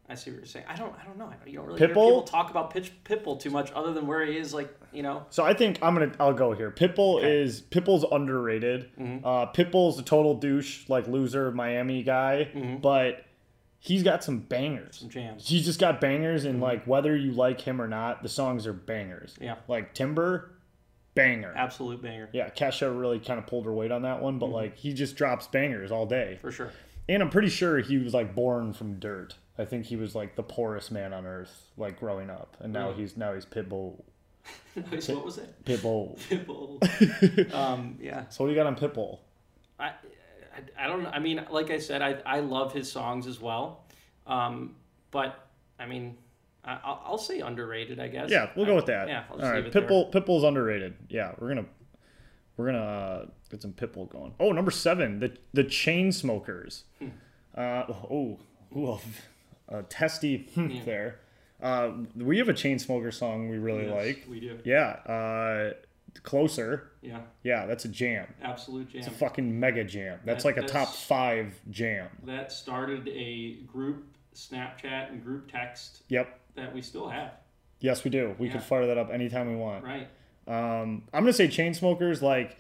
[0.09, 1.89] i see what you're saying i don't i don't know I- you don't really hear
[1.89, 5.27] people talk about pitch pitbull too much other than where he is like you know
[5.31, 6.13] So I think I'm gonna.
[6.19, 6.71] I'll go here.
[6.71, 7.41] Pitbull Okay.
[7.43, 8.89] is Pitbull's underrated.
[8.99, 9.21] Mhm.
[9.23, 12.81] Uh, Pitbull's a total douche, like loser, Miami guy, Mhm.
[12.81, 13.25] but
[13.79, 14.97] he's got some bangers.
[15.01, 18.29] some jams He's just got bangers, and like whether you like him or not, the
[18.31, 19.37] songs are bangers.
[19.39, 19.57] Yeah.
[19.69, 20.53] Like Timber,
[21.15, 21.53] banger.
[21.57, 24.41] absolute banger Yeah, Kesha really kind of pulled her weight on that one, Mm-hmm.
[24.41, 26.39] but like he just drops bangers all day.
[26.41, 26.71] for sure
[27.09, 29.35] And I'm pretty sure he was like born from dirt.
[29.59, 32.89] I think he was like the poorest man on earth, like growing up, and now
[32.89, 33.03] Really?
[33.03, 34.03] he's now he's Pitbull.
[34.93, 36.19] Nice, what was it Pitbull.
[36.29, 39.21] pitbull um yeah so what do you got on Pitbull?
[39.81, 41.11] I, I, I don't know.
[41.11, 43.85] I mean, like I said, I, I love his songs as well.
[44.27, 44.77] Um,
[45.11, 45.49] but
[45.81, 46.17] I mean,
[46.65, 47.99] I, I'll, I'll say underrated.
[48.01, 48.31] I guess.
[48.31, 49.09] Yeah, we'll go with that.
[49.09, 49.83] Yeah, I'll just right, it there.
[49.83, 50.13] Pitbull.
[50.13, 50.95] Pitbull's underrated.
[51.09, 51.67] Yeah, we're gonna
[52.57, 54.35] we're gonna uh, get some Pitbull going.
[54.41, 56.83] Oh, number seven, the the Chainsmokers.
[56.99, 57.09] Hmm.
[57.55, 58.39] Uh, oh,
[58.77, 58.99] ooh,
[59.69, 60.85] a testy hmm Yeah.
[60.85, 61.21] there.
[61.63, 64.27] Uh, we have a chain smoker song we really Yes, like.
[64.29, 64.59] We do.
[64.65, 65.73] Yeah, uh,
[66.23, 66.91] closer.
[67.01, 67.21] Yeah.
[67.43, 68.27] Yeah, that's a jam.
[68.43, 68.99] Absolute jam.
[68.99, 70.19] It's a fucking mega jam.
[70.25, 72.09] That's That- like a top five jam.
[72.25, 76.39] that started a group Snapchat and group text Yep.
[76.57, 77.33] that we still have.
[77.81, 78.35] Yes, we do.
[78.39, 78.53] We Yeah.
[78.55, 79.83] can fire that up anytime we want.
[79.85, 80.09] Right.
[80.47, 82.21] Um, I'm gonna say Chainsmokers.
[82.21, 82.57] Like,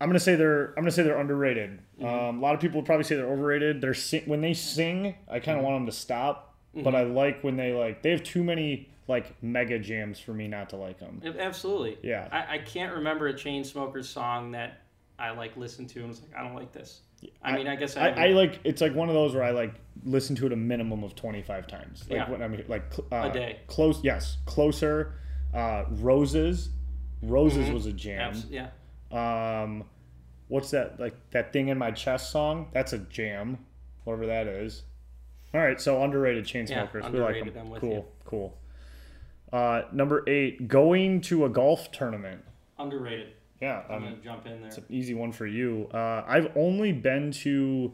[0.00, 0.68] I'm gonna say they're.
[0.70, 1.80] I'm gonna say they're underrated.
[2.00, 2.06] Mm-hmm.
[2.06, 3.80] Um, a lot of people would probably say they're overrated.
[3.80, 5.58] They're sing- when they sing, I kind Mm-hmm.
[5.58, 6.46] of want them to stop.
[6.72, 8.02] But I like when they like.
[8.02, 11.20] They have too many like mega jams for me not to like them.
[11.38, 11.98] Absolutely.
[12.02, 12.28] Yeah.
[12.30, 14.82] I, I can't remember a chain Chainsmokers song that
[15.18, 17.00] I like listened to and was like, I don't like this.
[17.42, 18.60] I, mean, I guess I, I, I like.
[18.64, 19.74] It's like one of those where I like
[20.04, 22.04] listen to it a minimum of 25 times.
[22.08, 22.30] Like Yeah.
[22.30, 23.58] when I'm like uh, day.
[23.66, 24.00] Close.
[24.04, 24.38] Yes.
[24.46, 25.14] Closer.
[25.52, 26.70] Uh, Roses.
[27.22, 28.30] Roses was a jam.
[28.30, 28.68] abs- yeah.
[29.10, 29.84] Um,
[30.48, 32.68] what's that like that thing in my chest song?
[32.72, 33.58] That's a jam,
[34.04, 34.82] whatever that is.
[35.52, 37.10] All right, so underrated chain Yeah, smokers.
[37.12, 37.72] we like them.
[37.78, 38.04] Cool, you.
[38.24, 38.56] cool.
[39.52, 42.44] Uh, number eight, going to a golf tournament.
[42.78, 43.32] Underrated.
[43.60, 44.68] Yeah, I'm um, gonna jump in there.
[44.68, 45.88] it's an easy one for you.
[45.92, 47.92] Uh, I've only been to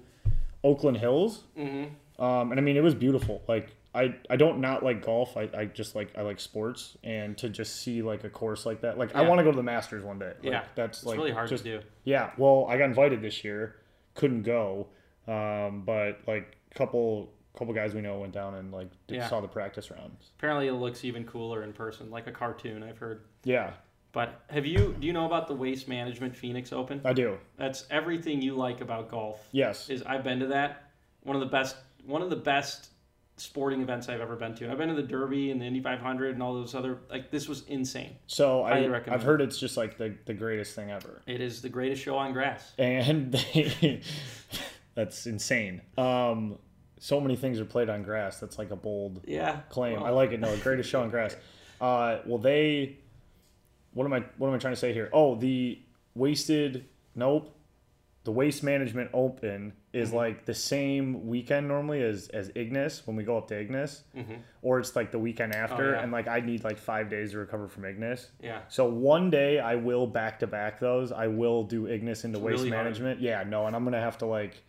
[0.62, 2.22] Oakland Hills, Mm-hmm.
[2.22, 3.42] um, and I mean it was beautiful.
[3.48, 5.36] Like I, I don't not like golf.
[5.36, 8.82] I, I just like I like sports, and to just see like a course like
[8.82, 10.32] that, like I want to go to the Masters one day.
[10.42, 11.86] Like, Yeah, that's It's like really hard just, to do.
[12.04, 13.76] Yeah, well, I got invited this year,
[14.14, 14.88] couldn't go,
[15.26, 19.28] um, but like a couple couple guys we know went down and like did, Yeah.
[19.28, 20.30] saw the practice rounds.
[20.38, 22.82] Apparently, it looks even cooler in person, like a cartoon.
[22.82, 23.22] I've heard.
[23.44, 23.70] Yeah,
[24.12, 24.94] But have you?
[25.00, 27.00] Do you know about the Waste Management Phoenix Open?
[27.04, 27.38] I do.
[27.56, 29.48] That's everything you like about golf.
[29.52, 30.90] Yes, Is I've been to that.
[31.22, 31.76] One of the best.
[32.04, 32.90] One of the best
[33.38, 34.70] sporting events I've ever been to.
[34.70, 36.98] I've been to the Derby and the Indy 500 and all those other.
[37.10, 38.16] Like this was insane.
[38.26, 41.60] so I recommend I've heard it's just like the the greatest thing ever, It is
[41.62, 42.72] the greatest show on grass.
[42.78, 44.00] and they,
[44.94, 45.82] that's insane.
[45.98, 46.58] Um,
[46.98, 48.40] so many things are played on grass.
[48.40, 49.60] That's like a bold Yeah.
[49.68, 49.96] claim.
[49.96, 50.40] well, I like it.
[50.40, 51.36] No, greatest show on grass.
[51.80, 52.96] Uh, well, they.
[53.92, 54.24] What am I?
[54.38, 55.10] What am I trying to say here?
[55.12, 55.78] Oh, the
[56.14, 56.86] wasted.
[57.14, 57.52] Nope.
[58.24, 63.24] The Waste Management Open is like the same weekend normally as as Ignis when we
[63.24, 64.02] go up to Ignis,
[64.62, 65.82] or it's like the weekend after, Mm-hmm.
[65.94, 66.02] Oh, yeah.
[66.02, 68.30] and like I need like five days to recover from Ignis.
[68.42, 68.60] Yeah.
[68.68, 71.12] So one day I will back to back those.
[71.12, 72.84] I will do Ignis into waste really hard.
[72.84, 73.20] management.
[73.20, 74.62] Yeah, no, and I'm gonna have to like,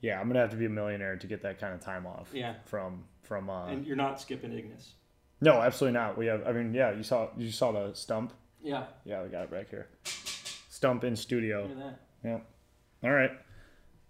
[0.00, 2.30] yeah, I'm gonna have to be a millionaire to get that kind of time off.
[2.32, 2.54] Yeah.
[2.64, 4.94] From from uh, And you're not skipping Ignis.
[5.40, 6.16] no, absolutely not.
[6.18, 6.46] We have.
[6.46, 8.32] I mean, yeah, you saw you saw the stump.
[8.62, 8.84] Yeah.
[9.04, 9.88] Yeah, we got it back here.
[10.04, 11.62] Stump in studio.
[11.62, 12.00] Look at that.
[12.24, 12.38] Yeah.
[13.04, 13.32] All right.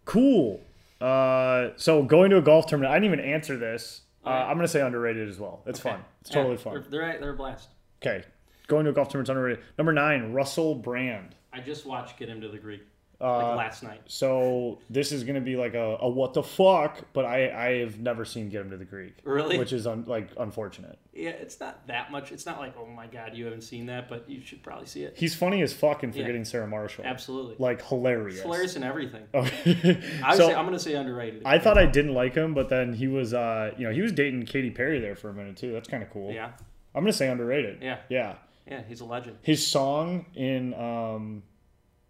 [0.05, 0.61] Cool.
[1.00, 2.92] Uh, so going to a golf tournament.
[2.92, 4.03] I didn't even answer this.
[4.24, 4.28] Uh.
[4.30, 5.62] I'm gonna say underrated as well.
[5.66, 6.00] It's fun.
[6.20, 6.74] It's Yeah, totally fun.
[6.74, 7.70] They're, they're, they're a blast.
[8.00, 8.24] Okay.
[8.68, 9.64] Going to a golf tournament's underrated.
[9.76, 11.34] Number nine, Russell Brand.
[11.53, 12.82] I just watched Get Him to the Greek
[13.23, 14.03] Uh, like last night.
[14.07, 18.01] So this is gonna be like a, a what the fuck, but I I have
[18.01, 19.14] never seen Get Him to the Greek.
[19.25, 19.59] Really?
[19.59, 20.99] Which is un, like unfortunate.
[21.12, 22.33] Yeah, it's not that much.
[22.33, 25.05] It's not like, oh my god, you haven't seen that, but you should probably see
[25.05, 25.14] it.
[25.16, 26.23] He's funny as fuck in Yeah.
[26.23, 27.05] Forgetting Sarah Marshall.
[27.05, 27.57] Absolutely.
[27.59, 28.37] Like hilarious.
[28.37, 29.25] It's hilarious in everything.
[29.35, 30.01] Okay.
[30.23, 31.43] I so, say, I'm going to say underrated.
[31.45, 34.12] I thought I didn't like him, but then he was uh you know he was
[34.12, 35.73] dating Katy Perry there for a minute too.
[35.73, 36.33] That's kind of cool.
[36.33, 36.51] Yeah.
[36.95, 37.79] I'm gonna say underrated.
[37.83, 37.99] Yeah.
[38.09, 38.35] Yeah.
[38.66, 39.39] Yeah, he's a legend.
[39.43, 41.43] His song in um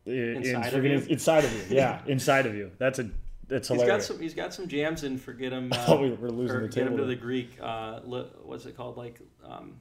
[0.07, 0.99] i- in Inside of You?
[1.09, 1.77] inside of you.
[1.77, 2.71] Yeah, inside of you.
[2.79, 3.11] That's a
[3.49, 4.07] that's He's got hilarious.
[4.07, 4.21] some.
[4.21, 5.71] He's got some jams in Forget Him.
[5.73, 7.17] Uh, thought we were losing or the Get Him to the.
[7.17, 7.51] Greek.
[7.61, 8.97] Uh, li, what's it called?
[8.97, 9.75] Like, um,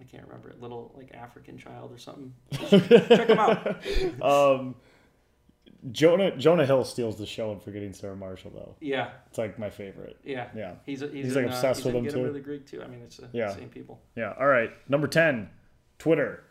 [0.00, 0.60] I can't remember it.
[0.60, 2.32] Little like African child or something.
[2.52, 3.82] Check him out.
[4.22, 4.74] um,
[5.90, 8.76] Jonah Jonah Hill steals the show in Forgetting Sarah Marshall though.
[8.80, 10.16] Yeah, It's like my favorite.
[10.24, 10.74] yeah, Yeah.
[10.86, 12.20] He's a, he's, He's, in, like, uh, obsessed he's with in him, Get too.
[12.20, 12.82] Him to the Greek too.
[12.82, 13.52] I mean, it's the Yeah.
[13.54, 14.00] same people.
[14.16, 14.32] Yeah.
[14.38, 14.70] All right.
[14.88, 15.50] Number ten,
[15.98, 16.44] Twitter.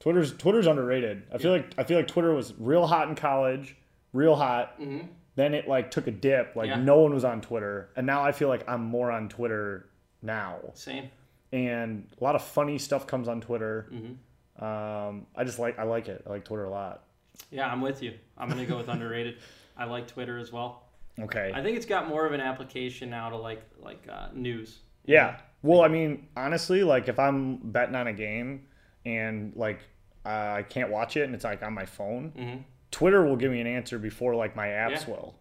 [0.00, 1.22] Twitter's Twitter's underrated.
[1.32, 3.76] I feel like I feel like Twitter was real hot in college,
[4.12, 4.80] real hot.
[4.80, 5.06] Mm-hmm.
[5.36, 6.54] Then it like took a dip.
[6.56, 6.76] Like Yeah.
[6.80, 9.88] no one was on Twitter, and now I feel like I'm more on Twitter
[10.22, 10.58] now.
[10.74, 11.10] Same.
[11.52, 13.88] And a lot of funny stuff comes on Twitter.
[13.92, 14.64] Mm-hmm.
[14.64, 16.22] Um, I just like I like it.
[16.26, 17.04] I like Twitter a lot.
[17.50, 18.14] Yeah, I'm with you.
[18.38, 19.36] I'm gonna go with underrated.
[19.76, 20.84] I like Twitter as well.
[21.18, 21.52] Okay.
[21.54, 24.78] I think it's got more of an application now to like like uh, news.
[25.04, 25.38] Yeah.
[25.62, 28.66] Well, I mean, honestly, like if I'm betting on a game
[29.06, 29.80] and like
[30.26, 30.28] uh,
[30.58, 32.62] I can't watch it and it's like on my phone, Mm-hmm.
[32.90, 35.10] Twitter will give me an answer before like my apps Yeah.
[35.14, 35.34] will.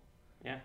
[0.43, 0.59] Yeah.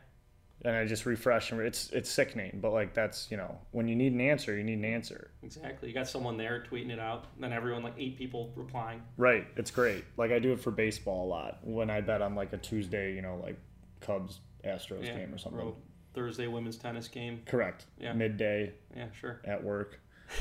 [0.65, 3.95] And I just refresh and it's it's sickening, but like that's, you know, when you
[3.97, 5.31] need an answer, you need an answer.
[5.43, 5.89] Exactly.
[5.89, 9.01] You got someone there tweeting it out, and then everyone like eight people replying.
[9.17, 9.47] Right.
[9.57, 10.05] It's great.
[10.19, 13.15] Like I do it for baseball a lot when I bet on like a Tuesday,
[13.15, 13.57] you know, like
[14.01, 15.17] Cubs Astros Yeah.
[15.17, 15.61] game or something.
[15.61, 15.75] Or
[16.13, 17.41] Thursday women's tennis game.
[17.47, 17.87] Correct.
[17.99, 18.13] Yeah.
[18.15, 19.41] Midday Yeah, sure.
[19.45, 19.99] at work.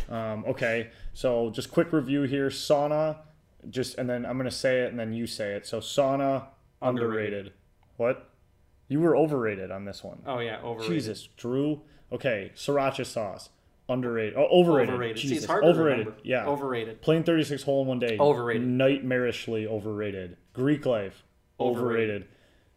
[0.09, 2.49] Um, okay, so just quick review here.
[2.49, 3.17] Sauna,
[3.69, 5.65] just and then I'm gonna say it and then you say it.
[5.65, 6.47] So sauna
[6.81, 7.47] underrated.
[7.47, 7.53] Underrated.
[7.97, 8.29] What?
[8.87, 10.21] You were overrated on this one.
[10.25, 10.93] Oh yeah, overrated.
[10.93, 11.81] Jesus, Drew.
[12.11, 13.49] Okay, sriracha sauce
[13.89, 14.35] underrated.
[14.37, 14.93] Oh, overrated.
[14.93, 15.21] Overrated.
[15.21, 16.13] See, Jesus, hard overrated.
[16.23, 16.45] Yeah.
[16.47, 17.01] Overrated.
[17.01, 18.17] Plain 36 hole in one day.
[18.19, 18.65] Overrated.
[18.67, 20.37] Nightmarishly overrated.
[20.53, 21.23] Greek life.
[21.59, 21.79] Overrated.
[21.79, 22.27] Overrated.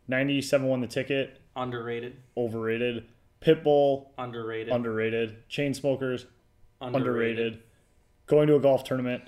[0.09, 1.41] 97 won the ticket.
[1.55, 2.17] Underrated.
[2.37, 3.05] Overrated.
[3.41, 4.07] Pitbull.
[4.19, 4.73] Underrated.
[4.73, 5.49] Underrated.
[5.49, 6.27] Chainsmokers.
[6.83, 7.39] Underrated.
[7.39, 7.63] underrated.
[8.27, 9.23] Going to a golf tournament,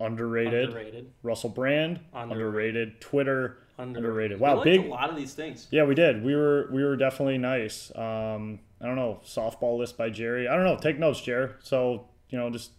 [0.00, 0.64] underrated.
[0.68, 1.12] Underrated.
[1.22, 2.36] Russell Brand, Underrated.
[2.46, 3.00] underrated.
[3.00, 4.38] Twitter, underrated.
[4.38, 4.84] We Wow, big.
[4.84, 5.66] a lot of these things.
[5.70, 6.22] Yeah, we did.
[6.24, 7.90] We were we were definitely nice.
[7.96, 10.48] Um, I don't know, softball list by Jerry.
[10.48, 10.76] I don't know.
[10.76, 11.50] Take notes, Jerry.
[11.62, 12.70] So you know, just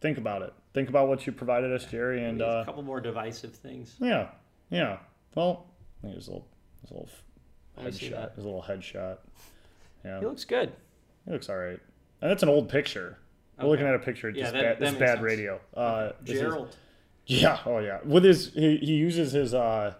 [0.00, 0.52] think about it.
[0.72, 3.96] Think about what you provided us, Jerry, and uh, a couple more divisive things.
[4.00, 4.28] yeah,
[4.70, 4.98] yeah.
[5.34, 5.66] Well,
[5.98, 6.48] I think there's a little,
[6.88, 7.08] a little
[7.76, 8.10] Let me see headshot.
[8.12, 8.36] that.
[8.36, 9.18] There's a little headshot.
[10.04, 10.72] Yeah, He looks good.
[11.26, 11.78] It looks all right.
[12.22, 13.18] And that's an old picture.
[13.62, 14.28] We're looking at a picture.
[14.28, 15.20] It's Yeah, just that- bad, that bad sense.
[15.22, 15.60] radio.
[15.74, 16.76] Uh, this is- Gerald.
[17.26, 17.58] yeah.
[17.66, 17.98] Oh yeah.
[18.04, 19.54] With his, he, he uses his.
[19.54, 19.94] Uh,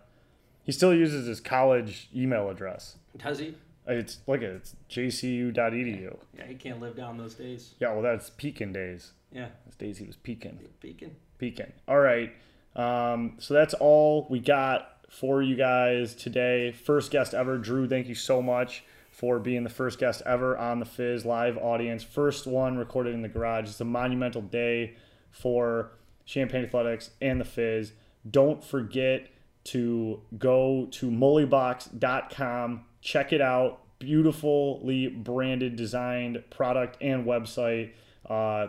[0.65, 2.97] he still uses his college email address.
[3.17, 3.55] Does he?
[3.87, 6.17] It's look at it's jcu.edu.
[6.37, 7.75] Yeah, he can't live down those days.
[7.81, 7.93] Yeah.
[7.93, 9.13] Well, that's peaking days.
[9.33, 9.49] Yeah.
[9.67, 10.59] Those days he was peaking.
[10.81, 11.17] Beacon.
[11.39, 11.73] Peaking.
[11.89, 12.33] All right.
[12.77, 16.71] Um, so that's all we got for you guys today.
[16.73, 17.89] First guest ever, Drew.
[17.89, 18.85] Thank you so much
[19.21, 22.03] for being the first guest ever on the Fizz live audience.
[22.03, 23.69] First one recorded in the garage.
[23.69, 24.97] It's a monumental day
[25.31, 25.93] for
[26.25, 27.93] Champagne Athletics and the Fizz.
[28.31, 29.29] Don't forget
[29.65, 32.85] to go to mullybox.com.
[33.03, 33.83] Check it out.
[33.99, 37.91] Beautifully branded, designed product and website.
[38.27, 38.69] Uh,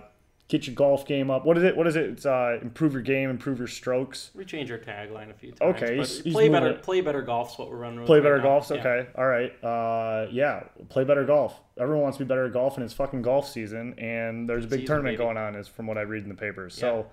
[0.52, 1.46] get your golf game up.
[1.46, 1.76] What is it?
[1.78, 2.04] What is it?
[2.10, 4.32] It's uh, improve your game, improve your strokes.
[4.36, 5.76] We change our tagline a few times.
[5.82, 6.68] Okay, he's- he's play better.
[6.68, 6.84] it.
[6.84, 8.00] Play better golf's what we're running.
[8.00, 8.44] with Play right better now.
[8.44, 8.78] golf's Yeah.
[8.78, 9.08] okay.
[9.18, 9.52] All right.
[9.64, 11.58] Uh, yeah, play better golf.
[11.80, 13.96] Everyone wants to be better at golf, and it's fucking golf season.
[13.98, 15.26] And there's a big Season, tournament baby.
[15.26, 16.76] going on, is from what I read in the papers.
[16.76, 16.82] Yeah.
[16.82, 17.06] So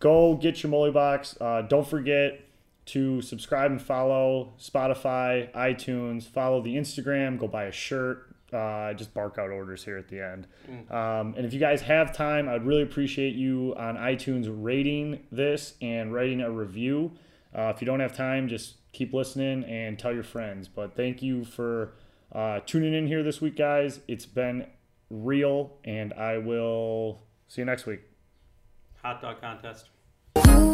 [0.00, 1.36] go get your Mullybox.
[1.40, 2.40] Uh, don't forget
[2.86, 6.24] to subscribe and follow Spotify, iTunes.
[6.24, 7.38] Follow the Instagram.
[7.38, 8.33] Go buy a shirt.
[8.54, 10.46] Uh, just bark out orders here at the end.
[10.90, 15.74] Um, and if you guys have time, I'd really appreciate you on iTunes rating this
[15.82, 17.12] and writing a review.
[17.56, 20.68] Uh, if you don't have time, just keep listening and tell your friends.
[20.68, 21.94] But thank you for
[22.32, 24.00] uh, tuning in here this week, guys.
[24.06, 24.66] It's been
[25.10, 28.02] real, and I will see you next week.
[29.02, 30.73] Hot dog contest.